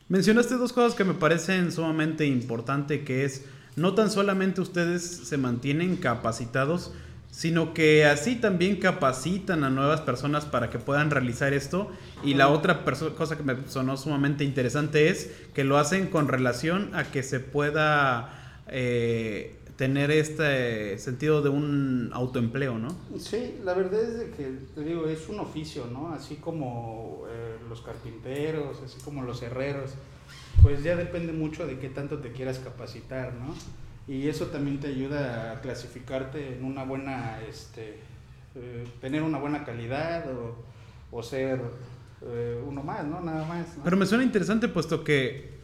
Mencionaste 0.09 0.57
dos 0.57 0.73
cosas 0.73 0.95
que 0.95 1.05
me 1.05 1.15
parecen 1.15 1.73
sumamente 1.73 2.27
importantes, 2.27 3.05
que 3.05 3.25
es 3.25 3.45
no 3.77 3.95
tan 3.95 4.11
solamente 4.11 4.61
ustedes 4.61 5.03
se 5.03 5.37
mantienen 5.37 5.97
capacitados, 5.97 6.93
sino 7.35 7.75
que 7.75 8.07
así 8.07 8.37
también 8.37 8.77
capacitan 8.77 9.65
a 9.65 9.71
nuevas 9.71 10.01
personas 10.01 10.45
para 10.45 10.71
que 10.71 10.79
puedan 10.79 11.11
realizar 11.11 11.53
esto. 11.53 11.91
Y 12.23 12.35
la 12.35 12.49
otra 12.49 12.85
cosa 12.85 13.37
que 13.37 13.43
me 13.43 13.57
sonó 13.67 13.97
sumamente 13.97 14.45
interesante 14.45 15.09
es 15.09 15.33
que 15.53 15.65
lo 15.65 15.77
hacen 15.77 16.07
con 16.07 16.29
relación 16.29 16.95
a 16.95 17.11
que 17.11 17.25
se 17.25 17.41
pueda 17.41 18.63
eh, 18.69 19.57
tener 19.75 20.13
este 20.13 20.97
sentido 21.01 21.43
de 21.43 21.49
un 21.49 22.11
autoempleo, 22.13 22.79
¿no? 22.79 22.97
Sí, 23.19 23.57
la 23.65 23.75
verdad 23.75 24.01
es 24.01 24.37
que, 24.37 24.53
te 24.73 24.85
digo, 24.85 25.09
es 25.09 25.29
un 25.29 25.41
oficio, 25.41 25.89
¿no? 25.93 26.15
Así 26.15 26.37
como 26.37 27.25
eh, 27.29 27.57
los 27.69 27.81
carpinteros, 27.81 28.81
así 28.85 29.01
como 29.05 29.23
los 29.23 29.43
herreros, 29.43 29.91
pues 30.63 30.85
ya 30.85 30.95
depende 30.95 31.33
mucho 31.33 31.67
de 31.67 31.81
qué 31.81 31.89
tanto 31.89 32.19
te 32.19 32.31
quieras 32.31 32.61
capacitar, 32.61 33.35
¿no? 33.35 33.57
Y 34.07 34.29
eso 34.29 34.47
también 34.47 34.81
te 34.81 34.89
ayuda 34.89 35.53
a 35.53 35.61
clasificarte 35.61 36.57
en 36.57 36.65
una 36.65 36.85
buena 36.85 37.41
este 37.49 37.99
eh, 38.55 38.87
tener 39.01 39.23
una 39.23 39.39
buena 39.39 39.65
calidad 39.65 40.31
o, 40.31 40.65
o 41.11 41.23
ser 41.23 41.61
eh, 42.23 42.63
uno 42.67 42.83
más, 42.83 43.05
¿no? 43.05 43.21
Nada 43.21 43.45
más. 43.47 43.67
Pero 43.83 43.97
me 43.97 44.07
suena 44.07 44.25
interesante 44.25 44.69
puesto 44.69 45.03
que 45.03 45.55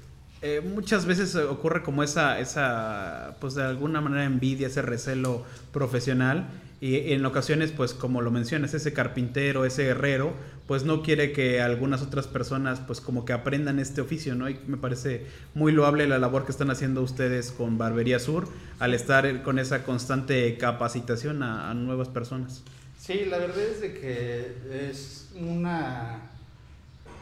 eh, 0.43 0.61
muchas 0.63 1.07
veces 1.07 1.37
ocurre 1.37 1.83
como 1.83 2.03
esa, 2.03 2.39
esa, 2.41 3.37
pues 3.41 3.55
de 3.55 3.63
alguna 3.63 4.01
manera 4.01 4.25
envidia, 4.25 4.69
ese 4.69 4.83
recelo 4.83 5.45
profesional 5.73 6.49
y 6.81 7.13
en 7.13 7.27
ocasiones, 7.27 7.73
pues 7.73 7.93
como 7.93 8.23
lo 8.23 8.31
mencionas, 8.31 8.73
ese 8.73 8.95
carpintero, 8.95 9.67
ese 9.67 9.87
herrero, 9.87 10.33
pues 10.67 10.85
no 10.85 11.03
quiere 11.03 11.33
que 11.33 11.61
algunas 11.61 12.01
otras 12.01 12.27
personas, 12.27 12.81
pues 12.81 13.03
como 13.03 13.27
que 13.27 13.35
aprendan 13.35 13.79
este 13.79 14.01
oficio, 14.01 14.35
¿no? 14.35 14.49
Y 14.49 14.59
me 14.67 14.79
parece 14.79 15.27
muy 15.53 15.73
loable 15.73 16.07
la 16.07 16.19
labor 16.19 16.47
que 16.47 16.53
están 16.53 16.71
haciendo 16.71 17.03
ustedes 17.03 17.53
con 17.53 17.77
Barbería 17.77 18.19
Sur 18.19 18.49
al 18.79 18.95
estar 18.95 19.43
con 19.43 19.59
esa 19.59 19.85
constante 19.85 20.57
capacitación 20.57 21.43
a, 21.43 21.75
nuevas 21.75 22.09
personas. 22.09 22.63
Sí, 22.99 23.27
la 23.27 23.37
verdad 23.37 23.61
es 23.61 23.83
de 23.83 23.93
que 23.93 24.55
es 24.89 25.33
una... 25.39 26.31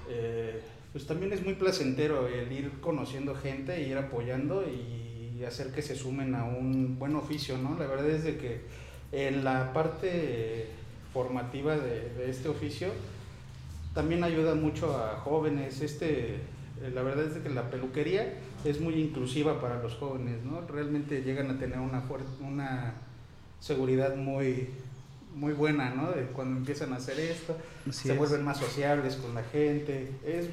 eh, 0.09 0.63
pues 0.93 1.07
también 1.07 1.33
es 1.33 1.45
muy 1.45 1.55
placentero 1.55 2.29
el 2.29 2.53
ir 2.53 2.71
conociendo 2.81 3.35
gente, 3.35 3.83
ir 3.83 3.99
apoyando 3.99 4.65
y 4.69 5.45
hacer 5.45 5.73
que 5.73 5.83
se 5.83 5.97
sumen 5.97 6.35
a 6.35 6.45
un 6.45 6.99
buen 6.99 7.17
oficio, 7.17 7.59
¿no? 7.59 7.77
La 7.79 7.87
verdad 7.87 8.09
es 8.11 8.25
de 8.25 8.37
que 8.37 8.61
en 9.13 9.45
la 9.45 9.73
parte 9.73 10.67
formativa 11.13 11.77
de, 11.77 12.11
de 12.15 12.31
este 12.31 12.49
oficio 12.49 12.89
también 13.95 14.23
ayuda 14.23 14.55
mucho 14.55 14.97
a 14.97 15.17
jóvenes. 15.21 15.81
Este, 15.81 16.35
eh, 16.37 16.93
la 16.95 17.03
verdad 17.03 17.25
es 17.25 17.43
que 17.43 17.49
la 17.49 17.69
peluquería 17.71 18.35
es 18.65 18.81
muy 18.81 18.95
inclusiva 18.95 19.61
para 19.61 19.83
los 19.83 19.95
jóvenes, 19.95 20.45
¿no? 20.45 20.61
Realmente 20.69 21.23
llegan 21.23 21.51
a 21.51 21.59
tener 21.59 21.79
una, 21.79 22.05
una 22.41 22.95
seguridad 23.61 24.15
muy, 24.15 24.69
muy 25.35 25.53
buena, 25.53 25.91
¿no? 25.91 26.13
De 26.13 26.27
cuando 26.27 26.59
empiezan 26.59 26.93
a 26.93 26.97
hacer 26.97 27.19
esto, 27.19 27.57
Así 27.89 28.07
se 28.07 28.13
es. 28.13 28.19
vuelven 28.19 28.45
más 28.45 28.59
sociables 28.59 29.17
con 29.17 29.35
la 29.35 29.43
gente. 29.43 30.13
Es, 30.25 30.49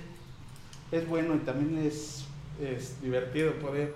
es 0.92 1.08
bueno 1.08 1.36
y 1.36 1.40
también 1.40 1.86
es, 1.86 2.26
es 2.60 3.02
divertido 3.02 3.54
poder 3.60 3.94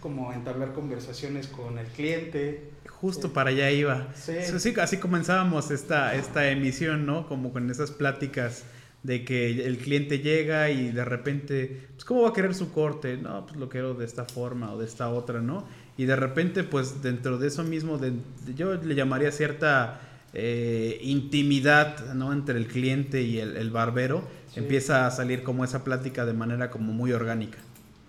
como 0.00 0.32
entablar 0.32 0.72
conversaciones 0.74 1.46
con 1.46 1.78
el 1.78 1.86
cliente. 1.86 2.70
Justo 3.00 3.28
Sí. 3.28 3.34
para 3.34 3.50
allá 3.50 3.70
iba. 3.70 4.08
Sí. 4.14 4.32
Sí, 4.42 4.60
sí, 4.60 4.74
así 4.80 4.98
comenzábamos 4.98 5.70
esta, 5.70 6.14
esta 6.14 6.50
emisión, 6.50 7.06
¿no? 7.06 7.26
Como 7.26 7.52
con 7.52 7.70
esas 7.70 7.90
pláticas 7.90 8.64
de 9.02 9.24
que 9.24 9.64
el 9.66 9.78
cliente 9.78 10.18
llega 10.18 10.68
y 10.70 10.90
de 10.92 11.04
repente, 11.06 11.86
pues, 11.94 12.04
¿cómo 12.04 12.22
va 12.22 12.28
a 12.28 12.32
querer 12.34 12.54
su 12.54 12.70
corte? 12.72 13.16
No, 13.16 13.46
pues 13.46 13.58
lo 13.58 13.68
quiero 13.70 13.94
de 13.94 14.04
esta 14.04 14.26
forma 14.26 14.72
o 14.74 14.78
de 14.78 14.84
esta 14.86 15.08
otra, 15.08 15.40
¿no? 15.40 15.64
Y 15.96 16.04
de 16.04 16.16
repente, 16.16 16.64
pues 16.64 17.02
dentro 17.02 17.38
de 17.38 17.48
eso 17.48 17.64
mismo, 17.64 17.96
de- 17.96 18.12
yo 18.54 18.74
le 18.74 18.94
llamaría 18.94 19.32
cierta 19.32 20.00
eh, 20.32 21.00
intimidad, 21.02 22.14
¿no? 22.14 22.32
Entre 22.32 22.56
el 22.56 22.66
cliente 22.68 23.22
y 23.22 23.38
el, 23.40 23.56
el 23.56 23.70
barbero, 23.70 24.22
Sí. 24.52 24.60
empieza 24.60 25.06
a 25.06 25.10
salir 25.10 25.42
como 25.42 25.64
esa 25.64 25.82
plática 25.82 26.24
de 26.26 26.34
manera 26.34 26.70
como 26.70 26.92
muy 26.92 27.12
orgánica. 27.12 27.58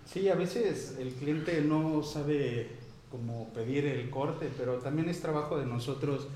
Sí, 0.05 0.27
a 0.29 0.36
veces 0.36 0.98
el 1.00 1.13
cliente 1.13 1.62
no 1.62 2.03
sabe 2.03 2.67
cómo 3.12 3.50
pedir 3.53 3.86
el 3.86 4.10
corte, 4.10 4.50
pero 4.58 4.75
también 4.75 5.10
es 5.10 5.22
trabajo 5.22 5.60
de 5.60 5.65
nosotros 5.65 6.27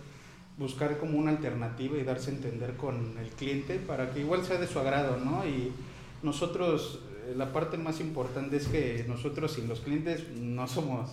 buscar 0.57 0.97
como 0.97 1.17
una 1.17 1.31
alternativa 1.31 1.97
y 1.97 2.03
darse 2.03 2.31
a 2.31 2.35
entender 2.35 2.75
con 2.75 3.17
el 3.17 3.29
cliente 3.29 3.79
para 3.79 4.11
que 4.11 4.19
igual 4.21 4.43
sea 4.43 4.57
de 4.57 4.67
su 4.67 4.79
agrado, 4.79 5.17
¿no? 5.17 5.45
Y 5.45 5.71
nosotros, 6.23 6.99
eh, 7.27 7.33
la 7.35 7.51
parte 7.51 7.77
más 7.77 7.99
importante 7.99 8.57
es 8.57 8.67
que 8.67 9.05
nosotros 9.07 9.53
sin 9.53 9.67
los 9.67 9.81
clientes 9.81 10.23
no 10.37 10.67
somos 10.67 11.11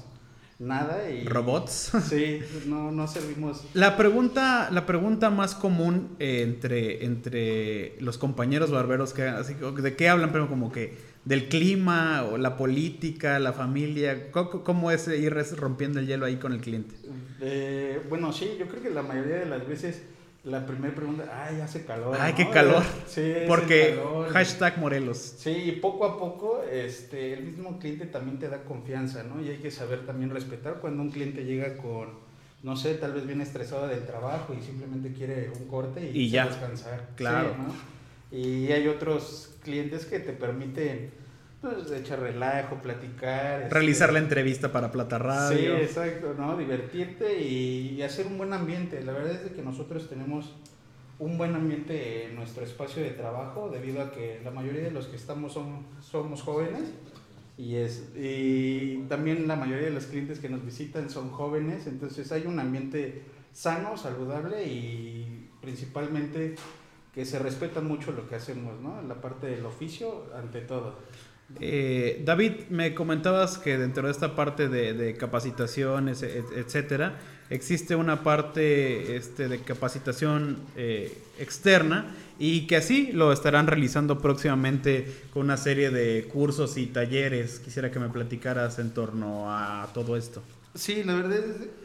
nada 0.59 1.11
y... 1.11 1.25
¿Robots? 1.25 1.93
Sí, 2.09 2.41
no, 2.67 2.93
no 2.93 3.09
servimos... 3.09 3.65
La 3.75 3.97
pregunta, 3.97 4.69
la 4.71 4.87
pregunta 4.87 5.31
más 5.31 5.55
común 5.55 6.17
eh, 6.19 6.43
entre, 6.43 7.05
entre 7.05 7.97
los 8.01 8.19
compañeros 8.19 8.71
barberos, 8.71 9.13
que, 9.13 9.25
así, 9.25 9.55
¿de 9.55 9.97
qué 9.97 10.09
hablan? 10.09 10.31
Pero 10.31 10.49
como 10.49 10.71
que 10.71 11.12
del 11.25 11.49
clima 11.49 12.25
o 12.25 12.37
la 12.39 12.57
política, 12.57 13.39
la 13.39 13.53
familia, 13.53 14.31
¿cómo, 14.33 14.65
cómo 14.65 14.91
es 14.91 15.07
ir 15.09 15.33
rompiendo 15.57 16.01
el 16.01 16.07
hielo 16.07 16.27
ahí 16.27 16.37
con 16.37 16.53
el 16.53 16.61
cliente? 16.61 16.95
Eh, 17.41 18.01
bueno, 18.09 18.33
sí, 18.33 18.57
yo 18.59 18.67
creo 18.67 18.83
que 18.83 18.91
la 18.91 19.03
mayoría 19.03 19.37
de 19.37 19.47
las 19.47 19.67
veces 19.67 20.03
la 20.45 20.67
primera 20.67 20.93
pregunta, 20.93 21.25
ay, 21.49 21.61
hace 21.61 21.85
calor. 21.85 22.17
Ay, 22.19 22.33
¿no? 22.33 22.37
qué 22.37 22.51
calor. 22.51 22.83
Sí, 23.07 23.33
Porque 23.47 23.95
calor. 23.97 24.29
hashtag 24.31 24.79
Morelos. 24.79 25.19
Sí, 25.39 25.51
y 25.51 25.73
poco 25.73 26.05
a 26.05 26.19
poco 26.19 26.65
este, 26.69 27.35
el 27.35 27.45
mismo 27.45 27.79
cliente 27.79 28.07
también 28.07 28.39
te 28.41 28.49
da 28.49 28.65
confianza, 28.65 29.23
¿no? 29.23 29.41
Y 29.41 29.51
hay 29.51 29.59
que 29.59 29.71
saber 29.71 30.05
también 30.05 30.31
respetar 30.31 30.81
cuando 30.81 31.03
un 31.03 31.11
cliente 31.13 31.45
llega 31.45 31.77
con, 31.77 32.09
no 32.65 32.77
sé, 32.77 32.95
tal 32.95 33.13
vez 33.13 33.25
viene 33.25 33.45
estresado 33.45 33.87
del 33.87 34.05
trabajo 34.05 34.53
y 34.59 34.61
simplemente 34.65 35.13
quiere 35.13 35.49
un 35.57 35.69
corte 35.69 36.11
y, 36.13 36.23
Y 36.23 36.31
ya. 36.31 36.47
descansar. 36.47 37.11
Claro. 37.15 37.51
Sí, 37.51 37.63
¿no? 37.63 38.02
Y 38.33 38.73
hay 38.73 38.89
otros 38.89 39.55
clientes 39.63 40.07
que 40.07 40.19
te 40.19 40.33
permiten, 40.33 41.11
pues, 41.61 41.91
echar 41.93 42.21
relajo, 42.21 42.77
platicar. 42.83 43.63
este, 43.63 43.75
Realizar 43.75 44.13
la 44.13 44.19
entrevista 44.21 44.73
para 44.73 44.91
Plata 44.91 45.19
Sí, 45.19 45.23
Radio. 45.25 45.77
exacto, 45.77 46.35
¿no? 46.37 46.57
Divertirte 46.57 47.41
y, 47.43 47.95
y 47.97 48.03
hacer 48.03 48.27
un 48.27 48.39
buen 48.39 48.53
ambiente. 48.53 49.03
La 49.03 49.13
verdad 49.13 49.33
es 49.45 49.53
que 49.53 49.63
nosotros 49.63 50.09
tenemos 50.09 50.55
un 51.19 51.37
buen 51.39 51.55
ambiente 51.55 52.25
en 52.25 52.35
nuestro 52.37 52.65
espacio 52.65 53.03
de 53.03 53.11
trabajo 53.11 53.69
debido 53.71 54.03
a 54.03 54.11
que 54.11 54.41
la 54.43 54.51
mayoría 54.51 54.81
de 54.83 54.91
los 54.91 55.07
que 55.07 55.17
estamos 55.17 55.53
son, 55.53 55.87
somos 56.01 56.43
jóvenes 56.43 56.91
y, 57.57 57.77
es, 57.77 58.09
y 58.17 59.05
también 59.09 59.47
la 59.47 59.55
mayoría 59.55 59.85
de 59.85 59.93
los 59.93 60.07
clientes 60.07 60.41
que 60.41 60.49
nos 60.49 60.65
visitan 60.65 61.11
son 61.11 61.31
jóvenes, 61.31 61.87
entonces 61.87 62.33
hay 62.33 62.47
un 62.47 62.59
ambiente 62.59 63.23
sano, 63.53 63.97
saludable 63.97 64.65
y 64.65 65.49
principalmente 65.61 66.57
que 67.15 67.25
se 67.25 67.39
respeta 67.39 67.81
mucho 67.81 68.13
lo 68.13 68.29
que 68.29 68.37
hacemos, 68.37 68.81
¿no? 68.81 69.03
La 69.03 69.17
parte 69.21 69.47
del 69.47 69.65
oficio 69.67 70.27
ante 70.35 70.61
todo. 70.63 70.99
Eh, 71.61 72.23
David, 72.25 72.53
me 72.71 72.95
comentabas 72.95 73.59
que 73.59 73.77
dentro 73.77 74.07
de 74.07 74.13
esta 74.13 74.35
parte 74.35 74.69
de, 74.69 74.95
de 74.95 75.15
capacitaciones, 75.17 76.23
et- 76.23 76.47
etcétera, 76.57 77.19
existe 77.51 77.95
una 77.95 78.23
parte 78.23 79.17
este, 79.17 79.49
de 79.49 79.61
capacitación 79.61 80.57
eh, 80.77 81.13
externa 81.39 82.15
y 82.39 82.67
que 82.67 82.77
así 82.77 83.13
lo 83.13 83.33
estarán 83.33 83.67
realizando 83.67 84.19
próximamente 84.21 85.07
con 85.35 85.43
una 85.43 85.59
serie 85.59 85.91
de 85.91 86.25
cursos 86.33 86.79
y 86.79 86.87
talleres. 86.87 87.59
Quisiera 87.59 87.91
que 87.91 87.99
me 87.99 88.09
platicaras 88.09 88.79
en 88.79 88.95
torno 88.95 89.53
a 89.55 89.87
todo 89.93 90.17
esto. 90.17 90.43
Sí, 90.75 91.05
la 91.05 91.15
verdad 91.17 91.37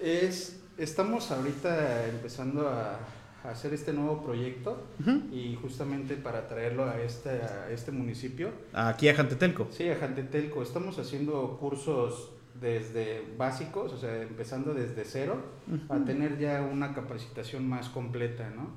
es, 0.01 0.23
es- 0.29 0.59
estamos 0.77 1.29
ahorita 1.31 2.07
empezando 2.07 2.69
a, 2.69 2.93
a 2.93 2.99
hacer 3.49 3.73
este 3.73 3.93
nuevo 3.93 4.21
proyecto 4.21 4.83
y 5.31 5.57
justamente 5.61 6.15
para 6.15 6.47
traerlo 6.47 6.85
a 6.85 6.99
este, 7.01 7.29
a 7.29 7.69
este 7.71 7.91
municipio. 7.91 8.51
Aquí 8.73 9.09
a 9.09 9.15
Jantetelco. 9.15 9.67
Sí, 9.71 9.89
a 9.89 9.95
Jantetelco, 9.95 10.61
estamos 10.61 10.99
haciendo 10.99 11.57
cursos 11.59 12.31
desde 12.59 13.23
básicos, 13.37 13.93
o 13.93 13.97
sea, 13.97 14.21
empezando 14.21 14.73
desde 14.73 15.05
cero, 15.05 15.37
a 15.89 15.97
tener 16.05 16.39
ya 16.39 16.61
una 16.61 16.93
capacitación 16.93 17.67
más 17.67 17.89
completa, 17.89 18.49
¿no? 18.49 18.69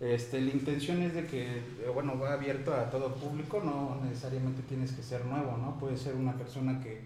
Este, 0.00 0.40
la 0.40 0.50
intención 0.50 1.02
es 1.02 1.14
de 1.14 1.26
que, 1.26 1.56
eh, 1.56 1.62
bueno, 1.92 2.18
va 2.18 2.32
abierto 2.32 2.72
a 2.72 2.88
todo 2.88 3.14
público, 3.14 3.60
no 3.64 4.00
necesariamente 4.04 4.62
tienes 4.62 4.92
que 4.92 5.02
ser 5.02 5.24
nuevo, 5.24 5.56
¿no? 5.56 5.76
Puede 5.78 5.96
ser 5.96 6.14
una 6.14 6.34
persona 6.34 6.80
que 6.80 7.00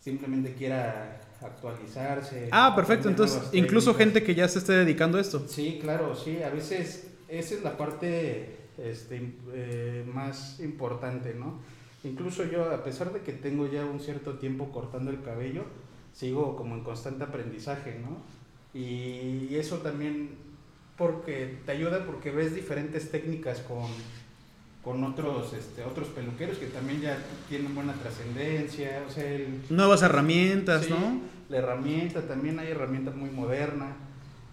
simplemente 0.00 0.54
quiera 0.54 1.20
actualizarse. 1.40 2.48
Ah, 2.50 2.74
perfecto. 2.74 3.08
Entonces, 3.08 3.42
incluso 3.52 3.94
gente 3.94 4.22
que 4.22 4.34
ya 4.34 4.48
se 4.48 4.58
esté 4.58 4.72
dedicando 4.72 5.18
a 5.18 5.20
esto. 5.20 5.44
Sí, 5.46 5.78
claro, 5.80 6.14
sí. 6.14 6.42
A 6.42 6.50
veces 6.50 7.08
esa 7.28 7.54
es 7.54 7.62
la 7.62 7.76
parte 7.76 8.56
este, 8.78 9.34
eh, 9.52 10.04
más 10.12 10.60
importante, 10.60 11.34
¿no? 11.34 11.60
Incluso 12.04 12.44
yo, 12.44 12.70
a 12.72 12.82
pesar 12.84 13.12
de 13.12 13.20
que 13.20 13.32
tengo 13.32 13.66
ya 13.66 13.84
un 13.84 14.00
cierto 14.00 14.34
tiempo 14.38 14.70
cortando 14.70 15.10
el 15.10 15.22
cabello, 15.22 15.64
sigo 16.12 16.56
como 16.56 16.74
en 16.74 16.84
constante 16.84 17.24
aprendizaje, 17.24 17.98
¿no? 18.00 18.18
Y 18.78 19.54
eso 19.56 19.78
también 19.78 20.36
porque 20.96 21.58
te 21.64 21.72
ayuda 21.72 22.04
porque 22.04 22.30
ves 22.30 22.54
diferentes 22.54 23.10
técnicas 23.10 23.60
con, 23.60 23.86
con 24.82 25.02
otros, 25.04 25.52
este, 25.52 25.84
otros 25.84 26.08
peluqueros 26.08 26.58
que 26.58 26.66
también 26.66 27.00
ya 27.00 27.18
tienen 27.48 27.74
buena 27.74 27.92
trascendencia, 27.94 29.02
o 29.06 29.10
sea, 29.10 29.24
el, 29.30 29.62
Nuevas 29.70 30.02
herramientas, 30.02 30.84
Sí, 30.84 30.90
¿no? 30.90 31.20
La 31.48 31.58
herramienta, 31.58 32.22
también 32.22 32.58
hay 32.58 32.68
herramientas 32.68 33.14
muy 33.14 33.30
moderna, 33.30 33.96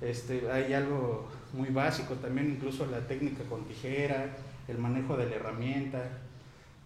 este, 0.01 0.49
hay 0.51 0.73
algo 0.73 1.29
muy 1.53 1.69
básico, 1.69 2.15
también 2.15 2.49
incluso 2.51 2.85
la 2.85 2.99
técnica 3.07 3.43
con 3.49 3.65
tijera, 3.65 4.35
el 4.67 4.77
manejo 4.77 5.15
de 5.15 5.29
la 5.29 5.35
herramienta, 5.35 6.03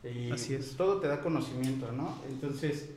y 0.03 0.31
Así 0.31 0.55
es. 0.55 0.75
todo 0.75 0.99
te 0.99 1.07
da 1.07 1.21
conocimiento, 1.21 1.91
¿no? 1.91 2.17
Entonces, 2.29 2.89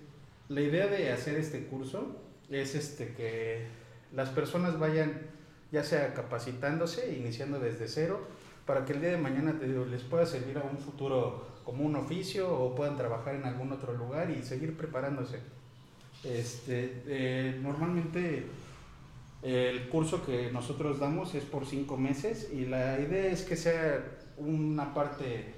la 0.48 0.60
idea 0.60 0.86
de 0.86 1.12
hacer 1.12 1.36
este 1.36 1.64
curso 1.66 2.16
es 2.50 2.74
este, 2.74 3.14
que 3.14 3.66
las 4.12 4.28
personas 4.30 4.78
vayan 4.78 5.12
ya 5.72 5.82
sea 5.82 6.12
capacitándose, 6.14 7.16
iniciando 7.18 7.58
desde 7.58 7.88
cero, 7.88 8.20
para 8.66 8.84
que 8.84 8.92
el 8.92 9.00
día 9.00 9.10
de 9.10 9.18
mañana 9.18 9.58
te 9.58 9.66
digo, 9.66 9.84
les 9.84 10.02
pueda 10.02 10.24
servir 10.26 10.58
a 10.58 10.62
un 10.62 10.78
futuro 10.78 11.46
como 11.64 11.84
un 11.84 11.96
oficio 11.96 12.52
o 12.52 12.74
puedan 12.74 12.96
trabajar 12.96 13.34
en 13.34 13.44
algún 13.44 13.72
otro 13.72 13.92
lugar 13.94 14.30
y 14.30 14.42
seguir 14.42 14.76
preparándose. 14.76 15.40
Este, 16.24 17.02
eh, 17.06 17.58
normalmente 17.62 18.46
El 19.42 19.88
curso 19.88 20.24
que 20.24 20.52
nosotros 20.52 21.00
damos 21.00 21.34
es 21.34 21.42
por 21.42 21.66
cinco 21.66 21.96
meses 21.96 22.48
y 22.52 22.64
la 22.66 23.00
idea 23.00 23.26
es 23.26 23.42
que 23.42 23.56
sea 23.56 24.00
una 24.36 24.94
parte 24.94 25.52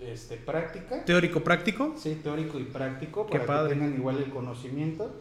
este, 0.00 0.36
práctica. 0.36 1.04
Teórico 1.04 1.40
práctico. 1.44 1.94
Sí, 1.96 2.18
teórico 2.20 2.58
y 2.58 2.64
práctico, 2.64 3.26
Qué 3.26 3.38
para 3.38 3.46
padre. 3.46 3.74
que 3.74 3.80
tengan 3.80 3.94
igual 3.96 4.18
el 4.18 4.30
conocimiento. 4.30 5.14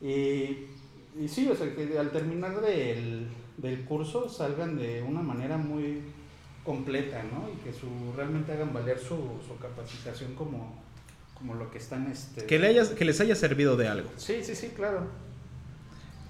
Y, 0.00 0.66
y 1.20 1.28
sí, 1.28 1.48
o 1.48 1.56
sea, 1.56 1.74
que 1.74 1.98
al 1.98 2.10
terminar 2.12 2.60
del, 2.60 3.26
del 3.56 3.84
curso 3.84 4.28
salgan 4.28 4.78
de 4.78 5.02
una 5.02 5.20
manera 5.22 5.56
muy 5.56 6.02
completa, 6.64 7.22
¿no? 7.24 7.48
Y 7.52 7.56
que 7.64 7.72
su, 7.72 7.86
realmente 8.16 8.52
hagan 8.52 8.72
valer 8.72 8.98
su, 8.98 9.16
su 9.46 9.56
capacitación 9.60 10.34
como, 10.34 10.82
como 11.34 11.54
lo 11.54 11.70
que 11.70 11.78
están... 11.78 12.10
Este... 12.10 12.46
Que, 12.46 12.58
le 12.58 12.68
hayas- 12.68 12.90
que 12.90 13.04
les 13.04 13.20
haya 13.20 13.34
servido 13.34 13.76
de 13.76 13.88
algo. 13.88 14.08
Sí, 14.16 14.38
sí, 14.42 14.54
sí, 14.54 14.68
claro. 14.74 15.06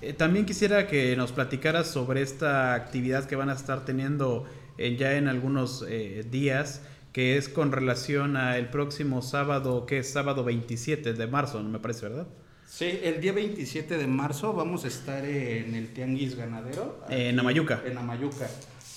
Eh, 0.00 0.12
también 0.12 0.44
quisiera 0.44 0.86
que 0.86 1.16
nos 1.16 1.32
platicaras 1.32 1.86
sobre 1.88 2.20
esta 2.22 2.74
actividad 2.74 3.24
que 3.26 3.36
van 3.36 3.48
a 3.48 3.54
estar 3.54 3.84
teniendo 3.84 4.44
eh, 4.76 4.96
ya 4.96 5.14
en 5.14 5.28
algunos 5.28 5.84
eh, 5.88 6.26
días, 6.30 6.82
que 7.12 7.36
es 7.36 7.48
con 7.48 7.70
relación 7.70 8.36
al 8.36 8.70
próximo 8.70 9.22
sábado, 9.22 9.86
que 9.86 9.98
es 9.98 10.10
sábado 10.10 10.42
27 10.44 11.12
de 11.14 11.26
marzo, 11.28 11.62
¿no 11.62 11.68
me 11.68 11.78
parece, 11.78 12.08
verdad? 12.08 12.26
Sí, 12.66 12.98
el 13.04 13.20
día 13.20 13.32
27 13.32 13.96
de 13.98 14.06
marzo 14.08 14.52
vamos 14.52 14.84
a 14.84 14.88
estar 14.88 15.24
en 15.24 15.76
el 15.76 15.92
Tianguis 15.92 16.34
Ganadero. 16.34 17.00
En 17.08 17.38
Amayuca. 17.38 17.82
En 17.86 17.96
Amayuca. 17.98 18.48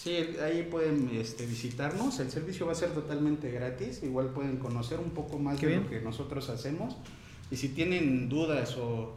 Sí, 0.08 0.38
ahí 0.42 0.66
pueden 0.72 1.10
este, 1.14 1.46
visitarnos. 1.46 2.18
El 2.22 2.32
servicio 2.32 2.66
va 2.66 2.72
a 2.72 2.76
ser 2.76 2.92
totalmente 2.92 3.52
gratis. 3.52 4.02
Igual 4.04 4.30
pueden 4.30 4.56
conocer 4.56 5.00
un 5.00 5.10
poco 5.10 5.38
más 5.38 5.60
Qué 5.60 5.66
de 5.66 5.72
bien. 5.74 5.84
lo 5.84 5.90
que 5.90 6.00
nosotros 6.00 6.50
hacemos. 6.50 6.96
Y 7.52 7.58
si 7.58 7.70
tienen 7.70 8.30
dudas 8.30 8.78
o, 8.78 9.16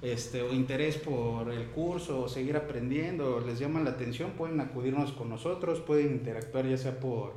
este, 0.00 0.40
o 0.40 0.52
interés 0.54 0.96
por 0.96 1.50
el 1.52 1.66
curso 1.66 2.22
o 2.22 2.28
seguir 2.30 2.56
aprendiendo 2.56 3.36
o 3.36 3.40
les 3.40 3.58
llama 3.58 3.80
la 3.80 3.90
atención, 3.90 4.30
pueden 4.30 4.60
acudirnos 4.60 5.12
con 5.12 5.28
nosotros. 5.28 5.80
Pueden 5.80 6.12
interactuar 6.12 6.66
ya 6.66 6.78
sea 6.78 6.98
por, 7.00 7.34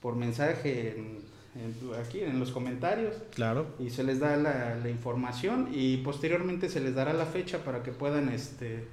por 0.00 0.14
mensaje 0.14 0.90
en- 0.96 1.18
en- 1.60 2.00
aquí 2.00 2.20
en 2.20 2.38
los 2.38 2.52
comentarios 2.52 3.16
Claro. 3.34 3.66
y 3.80 3.90
se 3.90 4.04
les 4.04 4.20
da 4.20 4.36
la, 4.36 4.76
la 4.76 4.88
información 4.90 5.70
y 5.72 5.96
posteriormente 5.98 6.68
se 6.68 6.78
les 6.78 6.94
dará 6.94 7.12
la 7.14 7.26
fecha 7.26 7.64
para 7.64 7.82
que 7.82 7.90
puedan 7.90 8.28
este 8.28 8.84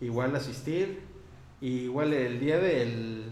igual 0.00 0.34
asistir 0.34 1.00
y 1.60 1.68
igual 1.84 2.12
el 2.12 2.38
día 2.40 2.58
del 2.58 3.24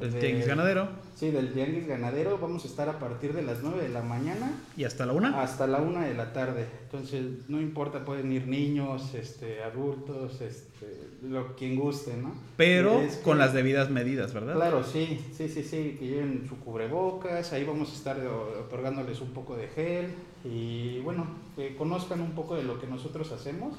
El 0.00 0.12
de- 0.12 0.20
tianguis 0.20 0.46
ganadero. 0.46 0.88
sí 1.14 1.30
del 1.30 1.52
tianguis 1.52 1.86
ganadero 1.86 2.36
vamos 2.38 2.64
a 2.64 2.68
estar 2.68 2.88
a 2.88 2.98
partir 2.98 3.32
de 3.32 3.42
las 3.42 3.62
9 3.62 3.82
de 3.82 3.88
la 3.88 4.02
mañana 4.02 4.52
¿Y 4.76 4.84
hasta 4.84 5.06
la 5.06 5.12
una? 5.12 5.40
hasta 5.42 5.66
la 5.66 5.78
1 5.80 6.00
de 6.02 6.14
la 6.14 6.32
tarde 6.32 6.66
entonces 6.84 7.22
no 7.48 7.60
importa 7.60 8.04
pueden 8.04 8.32
ir 8.32 8.46
niños 8.48 9.14
este 9.14 9.62
adultos 9.62 10.40
este 10.40 11.08
lo 11.22 11.54
quien 11.56 11.76
guste 11.76 12.16
no 12.16 12.34
Pero 12.56 13.00
Es 13.00 13.16
que- 13.16 13.22
con 13.22 13.38
las 13.38 13.54
debidas 13.54 13.88
medidas, 13.90 14.34
¿verdad? 14.34 14.54
Claro, 14.56 14.84
sí, 14.84 15.20
sí, 15.36 15.48
sí, 15.48 15.62
sí, 15.62 15.96
que 15.98 16.06
lleven 16.06 16.44
su 16.48 16.56
cubrebocas, 16.58 17.52
ahí 17.52 17.64
vamos 17.64 17.90
a 17.90 17.94
estar 17.94 18.18
o- 18.26 18.60
otorgándoles 18.66 19.20
un 19.20 19.30
poco 19.30 19.56
de 19.56 19.68
gel 19.68 20.14
y 20.44 20.98
bueno, 21.00 21.26
que 21.56 21.74
conozcan 21.76 22.20
un 22.20 22.32
poco 22.32 22.56
de 22.56 22.64
lo 22.64 22.78
que 22.80 22.86
nosotros 22.86 23.32
hacemos. 23.32 23.74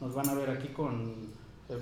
Nos 0.00 0.14
van 0.14 0.28
a 0.30 0.34
ver 0.34 0.50
aquí 0.50 0.68
con, 0.68 1.00
eh, 1.02 1.14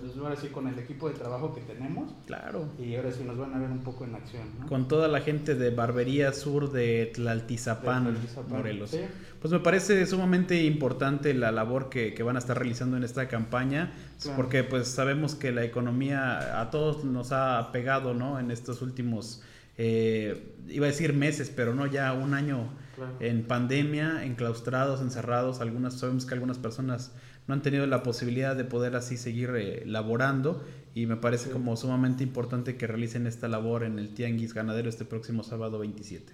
pues 0.01 0.17
ahora 0.19 0.37
sí, 0.37 0.49
con 0.49 0.67
el 0.69 0.79
equipo 0.79 1.09
de 1.09 1.15
trabajo 1.15 1.55
que 1.55 1.61
tenemos 1.63 2.13
Claro. 2.27 2.67
y 2.79 2.95
ahora 2.97 3.11
sí 3.13 3.23
nos 3.25 3.37
van 3.39 3.55
a 3.55 3.59
ver 3.59 3.71
un 3.71 3.81
poco 3.81 4.05
en 4.05 4.15
acción. 4.15 4.45
¿no? 4.61 4.67
Con 4.67 4.89
toda 4.89 5.09
la 5.09 5.21
gente 5.21 5.55
de 5.55 5.71
Barbería 5.71 6.33
Sur 6.33 6.71
de 6.73 7.11
Tlaltizapán, 7.15 8.05
De 8.05 8.11
Tlaltizapán, 8.13 8.51
Morelos. 8.57 8.91
sí. 8.91 9.01
Pues 9.41 9.53
me 9.53 9.61
parece 9.61 10.05
sumamente 10.07 10.65
importante 10.65 11.33
la 11.35 11.53
labor 11.53 11.89
que, 11.89 12.13
que 12.13 12.23
van 12.25 12.37
a 12.37 12.41
estar 12.41 12.59
realizando 12.59 12.97
en 12.97 13.05
esta 13.05 13.29
campaña, 13.29 13.93
Claro. 14.21 14.37
porque 14.37 14.65
pues 14.65 14.89
sabemos 14.89 15.35
que 15.37 15.53
la 15.53 15.65
economía 15.65 16.61
a 16.61 16.71
todos 16.71 17.05
nos 17.05 17.31
ha 17.33 17.71
pegado, 17.73 18.15
¿no? 18.15 18.41
En 18.41 18.51
estos 18.51 18.83
últimos, 18.83 19.43
eh, 19.77 20.55
iba 20.69 20.87
a 20.87 20.91
decir 20.91 21.13
meses, 21.13 21.53
pero 21.55 21.73
no 21.75 21.87
ya 21.87 22.13
un 22.13 22.35
año 22.35 22.69
Claro. 22.97 23.13
en 23.21 23.45
pandemia, 23.45 24.25
enclaustrados, 24.25 25.01
encerrados. 25.01 25.61
Algunas 25.61 25.95
sabemos 25.95 26.27
que 26.27 26.35
algunas 26.35 26.59
personas 26.59 27.13
no 27.49 27.55
han 27.55 27.63
tenido 27.63 27.87
la 27.87 28.03
posibilidad 28.05 28.55
de 28.55 28.65
poder 28.65 28.95
así 28.95 29.17
seguir 29.17 29.51
eh, 29.57 29.83
laborando 29.87 30.63
y 30.95 31.07
me 31.07 31.17
parece 31.17 31.47
Sí. 31.47 31.51
como 31.51 31.77
sumamente 31.77 32.23
importante 32.23 32.77
que 32.77 32.87
realicen 32.87 33.27
esta 33.27 33.49
labor 33.49 33.83
en 33.85 33.99
el 33.99 34.15
Tianguis 34.15 34.55
Ganadero 34.55 34.89
este 34.89 35.05
próximo 35.05 35.43
sábado 35.43 35.79
27. 35.81 36.33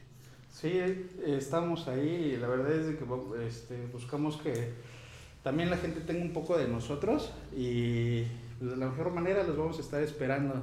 Sí, 0.53 0.69
eh, 0.73 1.07
estamos 1.27 1.89
ahí 1.89 2.35
y 2.35 2.37
la 2.37 2.49
verdad 2.49 2.73
es 2.73 2.97
que 2.97 3.05
este, 3.47 3.87
buscamos 3.93 4.37
que 4.37 4.71
también 5.43 5.71
la 5.71 5.77
gente 5.77 6.01
tenga 6.01 6.23
un 6.23 6.33
poco 6.33 6.57
de 6.57 6.69
nosotros 6.69 7.33
y 7.57 8.23
pues, 8.59 8.71
de 8.71 8.77
la 8.77 8.87
mejor 8.89 9.13
manera 9.13 9.43
los 9.43 9.57
vamos 9.57 9.79
a 9.79 9.81
estar 9.83 10.03
esperando 10.03 10.63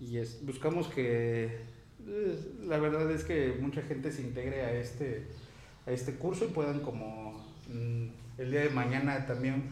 y 0.00 0.18
es- 0.18 0.38
buscamos 0.44 0.88
que 0.88 1.58
eh, 2.06 2.38
la 2.66 2.78
verdad 2.78 3.10
es 3.10 3.24
que 3.24 3.56
mucha 3.60 3.82
gente 3.82 4.12
se 4.12 4.22
integre 4.22 4.60
a 4.62 4.72
este 4.74 5.26
a 5.86 5.90
este 5.92 6.14
curso 6.14 6.44
y 6.44 6.48
puedan 6.48 6.80
como 6.80 7.32
mm, 7.68 8.06
el 8.38 8.50
día 8.50 8.60
de 8.62 8.70
mañana 8.70 9.26
también 9.26 9.64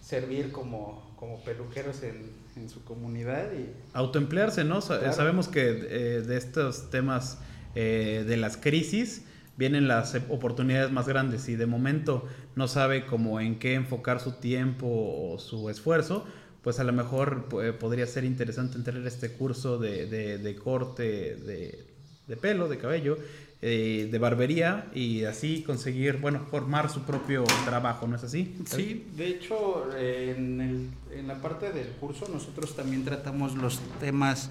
servir 0.00 0.52
como, 0.52 1.14
como 1.16 1.42
peluqueros 1.44 2.02
en, 2.02 2.30
en 2.56 2.68
su 2.68 2.84
comunidad 2.84 3.52
y 3.52 3.70
Autoemplearse, 3.92 4.64
¿no? 4.64 4.80
Claro. 4.80 5.12
Sabemos 5.12 5.48
que 5.48 5.68
eh, 5.68 6.22
de 6.22 6.36
estos 6.36 6.90
temas 6.90 7.38
eh, 7.74 8.24
de 8.26 8.36
las 8.36 8.56
crisis 8.56 9.22
vienen 9.56 9.88
las 9.88 10.14
eh, 10.14 10.22
oportunidades 10.28 10.90
más 10.92 11.08
grandes 11.08 11.48
y 11.48 11.56
de 11.56 11.66
momento 11.66 12.26
no 12.54 12.68
sabe 12.68 13.06
cómo 13.06 13.40
en 13.40 13.58
qué 13.58 13.74
enfocar 13.74 14.20
su 14.20 14.32
tiempo 14.32 14.86
o 14.86 15.38
su 15.38 15.68
esfuerzo, 15.70 16.24
pues 16.62 16.78
a 16.80 16.84
lo 16.84 16.92
mejor 16.92 17.48
eh, 17.62 17.72
podría 17.72 18.06
ser 18.06 18.24
interesante 18.24 18.76
entrar 18.76 18.96
a 18.96 19.08
este 19.08 19.32
curso 19.32 19.78
de, 19.78 20.06
de- 20.06 20.38
de 20.38 20.54
corte 20.56 21.36
de, 21.36 21.84
de 22.26 22.36
pelo, 22.36 22.68
de 22.68 22.78
cabello, 22.78 23.16
eh, 23.62 24.08
de 24.10 24.18
barbería 24.18 24.86
y 24.94 25.24
así 25.24 25.62
conseguir, 25.62 26.18
bueno, 26.18 26.40
formar 26.50 26.90
su 26.90 27.02
propio 27.02 27.44
trabajo, 27.64 28.06
¿no 28.06 28.16
es 28.16 28.24
así? 28.24 28.54
Sí, 28.66 29.06
de 29.16 29.28
hecho, 29.28 29.88
en, 29.96 30.60
el- 30.60 30.90
en 31.18 31.26
la 31.26 31.40
parte 31.40 31.72
del 31.72 31.88
curso 31.92 32.28
nosotros 32.32 32.76
también 32.76 33.04
tratamos 33.04 33.54
los 33.54 33.80
temas 33.98 34.50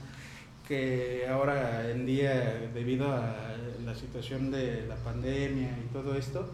que 0.68 1.28
ahora 1.30 1.91
en 1.91 2.06
día, 2.08 2.70
debido 2.74 3.12
a 3.12 3.36
la 3.86 3.94
situación 3.96 4.50
de 4.50 4.86
la 4.88 4.96
pandemia 4.96 5.70
y 5.86 5.94
todo 5.94 6.15
esto, 6.15 6.50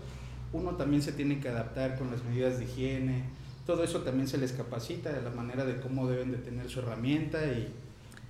uno 0.52 0.72
también 0.72 1.02
se 1.02 1.14
tiene 1.14 1.40
que 1.40 1.48
adaptar 1.48 1.98
con 1.98 2.12
las 2.12 2.22
medidas 2.26 2.60
de 2.60 2.66
higiene. 2.66 3.24
Todo 3.66 3.84
eso 3.86 4.02
también 4.02 4.28
se 4.28 4.38
les 4.38 4.52
capacita 4.52 5.14
de 5.14 5.22
la 5.22 5.30
manera 5.30 5.64
de 5.64 5.80
cómo 5.80 6.10
deben 6.10 6.32
de 6.32 6.40
tener 6.40 6.70
su 6.70 6.80
herramienta 6.80 7.40
y, 7.46 7.70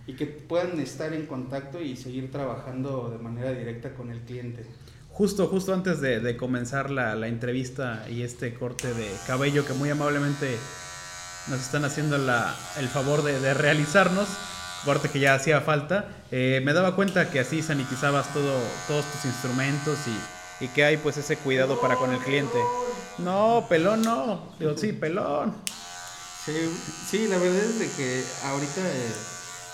y 0.07 0.13
que 0.13 0.25
puedan 0.25 0.79
estar 0.79 1.13
en 1.13 1.25
contacto 1.25 1.81
y 1.81 1.95
seguir 1.95 2.31
trabajando 2.31 3.09
de 3.09 3.17
manera 3.23 3.51
directa 3.51 3.93
con 3.93 4.11
el 4.11 4.19
cliente. 4.21 4.65
Justo, 5.11 5.47
justo 5.47 5.73
antes 5.73 6.01
de, 6.01 6.19
de 6.19 6.37
comenzar 6.37 6.89
la, 6.89 7.15
la 7.15 7.27
entrevista 7.27 8.05
y 8.09 8.23
este 8.23 8.53
corte 8.53 8.93
de 8.93 9.11
cabello 9.27 9.65
que 9.65 9.73
muy 9.73 9.89
amablemente 9.89 10.57
nos 11.49 11.59
están 11.59 11.85
haciendo 11.85 12.17
la- 12.17 12.55
el 12.79 12.87
favor 12.87 13.23
de, 13.23 13.39
de 13.39 13.53
realizarnos, 13.53 14.27
corte 14.85 15.09
que 15.09 15.19
ya 15.19 15.35
hacía 15.35 15.61
falta, 15.61 16.07
eh, 16.31 16.61
me 16.63 16.73
daba 16.73 16.95
cuenta 16.95 17.29
que 17.29 17.39
así 17.39 17.61
sanitizabas 17.61 18.33
todo, 18.33 18.59
todos 18.87 19.05
tus 19.11 19.25
instrumentos 19.25 19.99
y, 20.07 20.65
y 20.65 20.67
que 20.69 20.85
hay 20.85 20.97
pues 20.97 21.17
ese 21.17 21.37
cuidado 21.37 21.79
para 21.81 21.95
con 21.97 22.11
el 22.13 22.19
cliente. 22.19 22.57
No, 23.17 23.65
pelón 23.69 24.01
no. 24.01 24.53
Digo, 24.59 24.75
sí, 24.77 24.93
pelón. 24.93 25.53
Sí, 26.45 26.53
sí, 27.09 27.27
la 27.27 27.37
verdad 27.37 27.57
es 27.63 27.79
de 27.79 27.89
que 27.91 28.23
ahorita, 28.45 28.81
eh, 28.81 29.11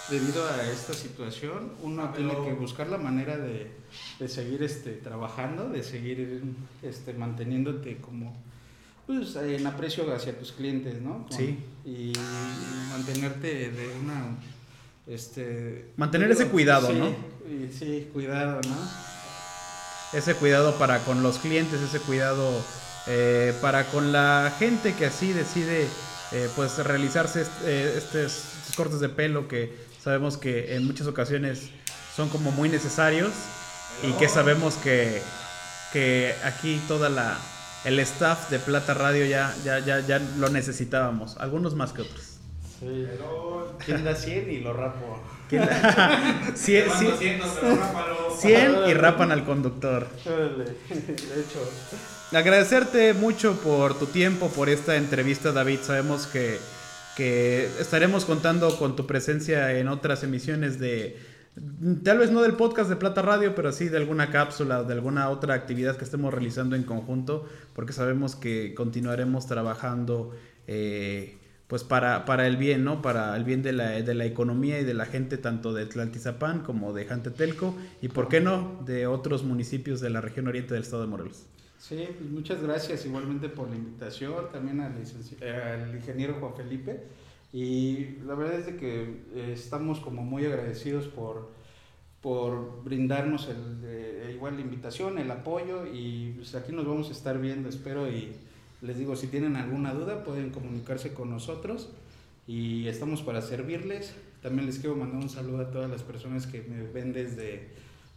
debido 0.09 0.47
a 0.47 0.63
esta 0.71 0.93
situación, 0.93 1.71
uno 1.83 2.03
Ah, 2.03 2.13
tiene 2.15 2.33
que 2.45 2.53
buscar 2.53 2.87
la 2.87 2.97
manera 2.97 3.37
de, 3.37 3.71
de 4.19 4.27
seguir 4.27 4.63
este, 4.63 4.91
trabajando, 4.93 5.69
de 5.69 5.83
seguir 5.83 6.41
este, 6.83 7.13
manteniéndote 7.13 7.97
como 7.97 8.35
pues, 9.05 9.35
en 9.35 9.65
aprecio 9.67 10.13
hacia 10.13 10.37
tus 10.37 10.51
clientes, 10.51 11.01
¿no? 11.01 11.25
Con- 11.27 11.37
Sí. 11.37 11.59
Y 11.85 12.13
mantenerte 12.91 13.71
de 13.71 13.87
una... 14.03 14.35
Este, 15.07 15.91
Mantener 15.95 16.31
ese 16.31 16.47
cuidado, 16.47 16.87
sí, 16.89 16.93
¿no? 16.97 17.07
y 17.49 17.71
sí, 17.71 18.09
cuidado, 18.11 18.59
¿no? 18.67 18.75
ese 20.17 20.35
cuidado 20.35 20.77
para 20.77 20.99
con 21.05 21.23
los 21.23 21.37
clientes, 21.37 21.79
ese 21.81 21.99
cuidado 21.99 22.49
eh, 23.07 23.53
para 23.61 23.85
con 23.87 24.11
la 24.11 24.53
gente 24.59 24.93
que 24.95 25.05
así 25.05 25.31
decide 25.31 25.87
eh, 26.33 26.49
pues 26.57 26.77
realizarse 26.79 27.45
eh, 27.63 27.93
estos, 27.97 28.43
estos 28.59 28.75
cortes 28.75 28.99
de 28.99 29.07
pelo 29.09 29.47
que 29.47 29.86
sabemos 30.07 30.37
que 30.37 30.73
en 30.75 30.85
muchas 30.87 31.05
ocasiones 31.05 31.63
son 32.15 32.29
como 32.29 32.51
muy 32.51 32.69
necesarios 32.69 33.31
y 34.03 34.13
que 34.13 34.29
sabemos 34.29 34.75
que, 34.75 35.21
que 35.91 36.33
aquí 36.45 36.79
toda 36.87 37.09
la 37.09 37.37
el 37.83 37.99
staff 37.99 38.49
de 38.49 38.59
Plata 38.59 38.93
Radio 38.93 39.25
ya, 39.25 39.53
ya, 39.65 39.79
ya, 39.79 39.99
ya 39.99 40.19
lo 40.37 40.47
necesitábamos, 40.47 41.35
algunos 41.39 41.75
más 41.75 41.91
que 41.91 42.03
otros. 42.03 42.21
Sí. 42.79 43.05
Pero. 43.09 43.75
¿Quién 43.85 44.05
da 44.05 44.15
100 44.15 44.49
y 44.49 44.59
lo 44.61 44.71
rapo? 44.71 45.19
¿Quién- 45.49 45.63
cien- 46.55 46.85
200, 46.87 47.49
pero 47.59 47.75
rápalo. 47.75 48.37
100 48.39 48.75
y 48.87 48.93
rapan 48.93 49.31
al 49.33 49.43
conductor. 49.43 50.07
De 50.23 50.63
hecho, 51.41 51.69
Agradecerte 52.33 53.13
mucho 53.13 53.59
por 53.59 53.99
tu 53.99 54.05
tiempo, 54.05 54.47
por 54.49 54.69
esta 54.69 54.95
entrevista, 54.95 55.51
David. 55.51 55.79
Sabemos 55.83 56.27
que, 56.27 56.59
que 57.17 57.65
estaremos 57.79 58.25
contando 58.25 58.77
con 58.77 58.95
tu 58.95 59.07
presencia 59.07 59.75
en 59.79 59.87
otras 59.87 60.23
emisiones 60.23 60.79
de, 60.79 61.17
tal 62.03 62.19
vez 62.19 62.29
no 62.29 62.43
del 62.43 62.53
podcast 62.53 62.91
de 62.91 62.95
Plata 62.95 63.23
Radio, 63.23 63.55
pero 63.55 63.71
sí 63.71 63.89
de 63.89 63.97
alguna 63.97 64.29
cápsula, 64.29 64.83
de 64.83 64.93
alguna 64.93 65.29
otra 65.29 65.55
actividad 65.55 65.97
que 65.97 66.03
estemos 66.05 66.31
realizando 66.31 66.75
en 66.75 66.83
conjunto, 66.83 67.49
porque 67.73 67.91
sabemos 67.91 68.35
que 68.35 68.75
continuaremos 68.75 69.47
trabajando. 69.47 70.31
Eh, 70.67 71.39
pues 71.65 71.83
para, 71.83 72.23
para 72.23 72.47
el 72.47 72.55
bien, 72.55 72.85
¿no? 72.85 73.01
Para 73.01 73.35
el 73.35 73.43
bien 73.43 73.61
de 73.61 73.73
la, 73.73 73.89
de 73.89 74.13
la 74.13 74.23
economía 74.23 74.79
y 74.79 74.85
de 74.85 74.93
la 74.93 75.05
gente 75.05 75.37
tanto 75.37 75.73
de 75.73 75.85
Tlaltizapán 75.85 76.61
como 76.61 76.93
de 76.93 77.03
Jantetelco 77.03 77.75
y, 78.01 78.07
¿por 78.07 78.29
qué 78.29 78.39
no?, 78.39 78.81
de 78.85 79.05
otros 79.05 79.43
municipios 79.43 79.99
de 79.99 80.09
la 80.09 80.21
región 80.21 80.47
oriente 80.47 80.75
del 80.75 80.83
estado 80.83 81.01
de 81.01 81.09
Morelos. 81.09 81.45
Sí, 81.87 82.05
pues 82.17 82.29
muchas 82.29 82.61
gracias 82.61 83.05
igualmente 83.05 83.47
por 83.47 83.69
la 83.69 83.77
invitación, 83.77 84.51
también 84.51 84.81
al, 84.81 85.95
ingeniero 85.95 86.35
Juan 86.37 86.53
Felipe. 86.53 87.03
Y 87.53 88.17
la 88.25 88.35
verdad 88.35 88.59
es 88.59 88.65
de 88.65 88.75
que 88.75 89.03
eh, 89.33 89.51
estamos 89.53 90.01
como 90.01 90.21
muy 90.21 90.45
agradecidos 90.45 91.07
por, 91.07 91.49
por 92.21 92.83
brindarnos 92.83 93.47
el, 93.47 93.79
eh, 93.85 94.31
igual 94.35 94.55
la 94.55 94.61
invitación, 94.63 95.17
el 95.17 95.31
apoyo 95.31 95.85
y 95.85 96.33
pues 96.35 96.55
aquí 96.55 96.73
nos 96.73 96.85
vamos 96.85 97.07
a 97.07 97.13
estar 97.13 97.39
viendo, 97.39 97.69
espero 97.69 98.11
y 98.11 98.33
les 98.81 98.97
digo, 98.97 99.15
si 99.15 99.27
tienen 99.27 99.55
alguna 99.55 99.93
duda 99.93 100.25
pueden 100.25 100.49
comunicarse 100.49 101.13
con 101.13 101.29
nosotros 101.29 101.89
y 102.47 102.87
estamos 102.87 103.21
para 103.21 103.41
servirles. 103.41 104.13
También 104.41 104.65
les 104.65 104.79
quiero 104.79 104.97
mandar 104.97 105.21
un 105.21 105.29
saludo 105.29 105.61
a 105.61 105.71
todas 105.71 105.89
las 105.89 106.03
personas 106.03 106.47
que 106.47 106.63
me 106.63 106.83
ven 106.83 107.13
desde 107.13 107.69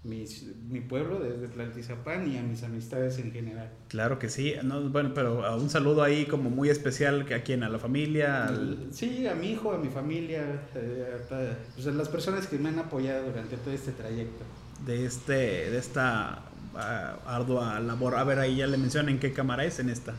mi 0.03 0.81
pueblo, 0.81 1.21
desde 1.21 1.49
Tlaltizapán 1.49 2.33
y 2.33 2.39
a 2.39 2.43
mis 2.43 2.63
amistades 2.63 3.19
en 3.19 3.33
general. 3.33 3.71
Claro 3.89 4.19
que 4.19 4.31
sí, 4.31 4.55
no, 4.63 4.81
bueno, 4.89 5.13
pero 5.15 5.57
un 5.57 5.69
saludo 5.69 6.03
ahí 6.03 6.25
como 6.25 6.49
muy 6.49 6.71
especial 6.71 7.27
a 7.33 7.41
quién, 7.41 7.63
a 7.63 7.69
la 7.69 7.79
familia. 7.79 8.51
Sí, 8.93 9.27
a 9.27 9.35
mi 9.35 9.53
hijo, 9.53 9.73
a 9.73 9.79
mi 9.79 9.89
familia, 9.89 10.63
eh, 10.75 11.19
a, 11.31 11.75
pues 11.75 11.87
a 11.87 11.91
las 11.91 12.09
personas 12.09 12.47
que 12.47 12.59
me 12.59 12.71
han 12.71 12.79
apoyado 12.79 13.27
durante 13.27 13.59
todo 13.59 13.75
este 13.75 13.93
trayecto. 13.93 14.43
De, 14.87 15.05
este, 15.05 15.71
de 15.71 15.77
esta 15.77 16.45
ah, 16.75 17.19
ardua 17.27 17.79
labor. 17.81 18.17
A 18.17 18.25
ver, 18.25 18.39
ahí 18.39 18.57
ya 18.57 18.67
le 18.67 18.79
mencionan 18.79 19.11
en 19.11 19.21
qué 19.21 19.35
cámara 19.35 19.67
es 19.67 19.81
en 19.81 19.91
esta. 19.91 20.15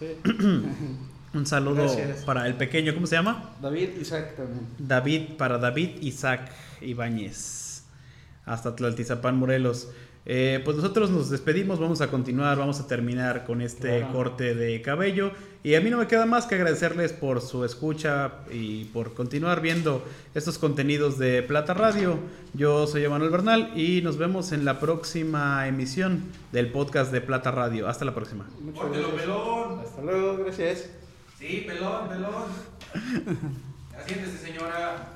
Un 1.34 1.44
saludo 1.44 1.86
para 2.24 2.46
el 2.46 2.54
pequeño, 2.54 2.94
¿cómo 2.94 3.06
se 3.06 3.16
llama? 3.16 3.56
David 3.60 3.90
Isaac 4.00 4.36
también. 4.36 4.66
David, 4.78 5.36
para 5.36 5.58
David 5.58 6.00
Isaac 6.00 6.50
Ibáñez. 6.80 7.65
Hasta 8.46 8.74
Tlaltizapán, 8.74 9.36
Morelos. 9.36 9.90
Eh, 10.28 10.60
pues 10.64 10.76
nosotros 10.76 11.10
nos 11.10 11.30
despedimos, 11.30 11.78
vamos 11.78 12.00
a 12.00 12.08
continuar, 12.08 12.58
vamos 12.58 12.80
a 12.80 12.88
terminar 12.88 13.44
con 13.44 13.60
este 13.60 14.04
corte 14.12 14.56
de 14.56 14.82
cabello. 14.82 15.30
Y 15.62 15.76
a 15.76 15.80
mí 15.80 15.88
no 15.88 15.98
me 15.98 16.08
queda 16.08 16.26
más 16.26 16.46
que 16.46 16.56
agradecerles 16.56 17.12
por 17.12 17.40
su 17.40 17.64
escucha 17.64 18.32
y 18.50 18.84
por 18.86 19.14
continuar 19.14 19.60
viendo 19.60 20.04
estos 20.34 20.58
contenidos 20.58 21.16
de 21.18 21.42
Plata 21.42 21.74
Radio. 21.74 22.18
Yo 22.54 22.88
soy 22.88 23.04
Emanuel 23.04 23.30
Bernal 23.30 23.72
y 23.76 24.02
nos 24.02 24.16
vemos 24.16 24.50
en 24.50 24.64
la 24.64 24.80
próxima 24.80 25.66
emisión 25.68 26.24
del 26.50 26.72
podcast 26.72 27.12
de 27.12 27.20
Plata 27.20 27.52
Radio. 27.52 27.88
Hasta 27.88 28.04
la 28.04 28.14
próxima. 28.14 28.46
pelón. 29.16 29.80
Hasta 29.80 30.02
luego, 30.02 30.38
gracias. 30.38 30.90
Sí, 31.38 31.64
pelón, 31.68 32.08
pelón. 32.08 32.44
Asiéntese, 33.96 34.38
señora. 34.38 35.12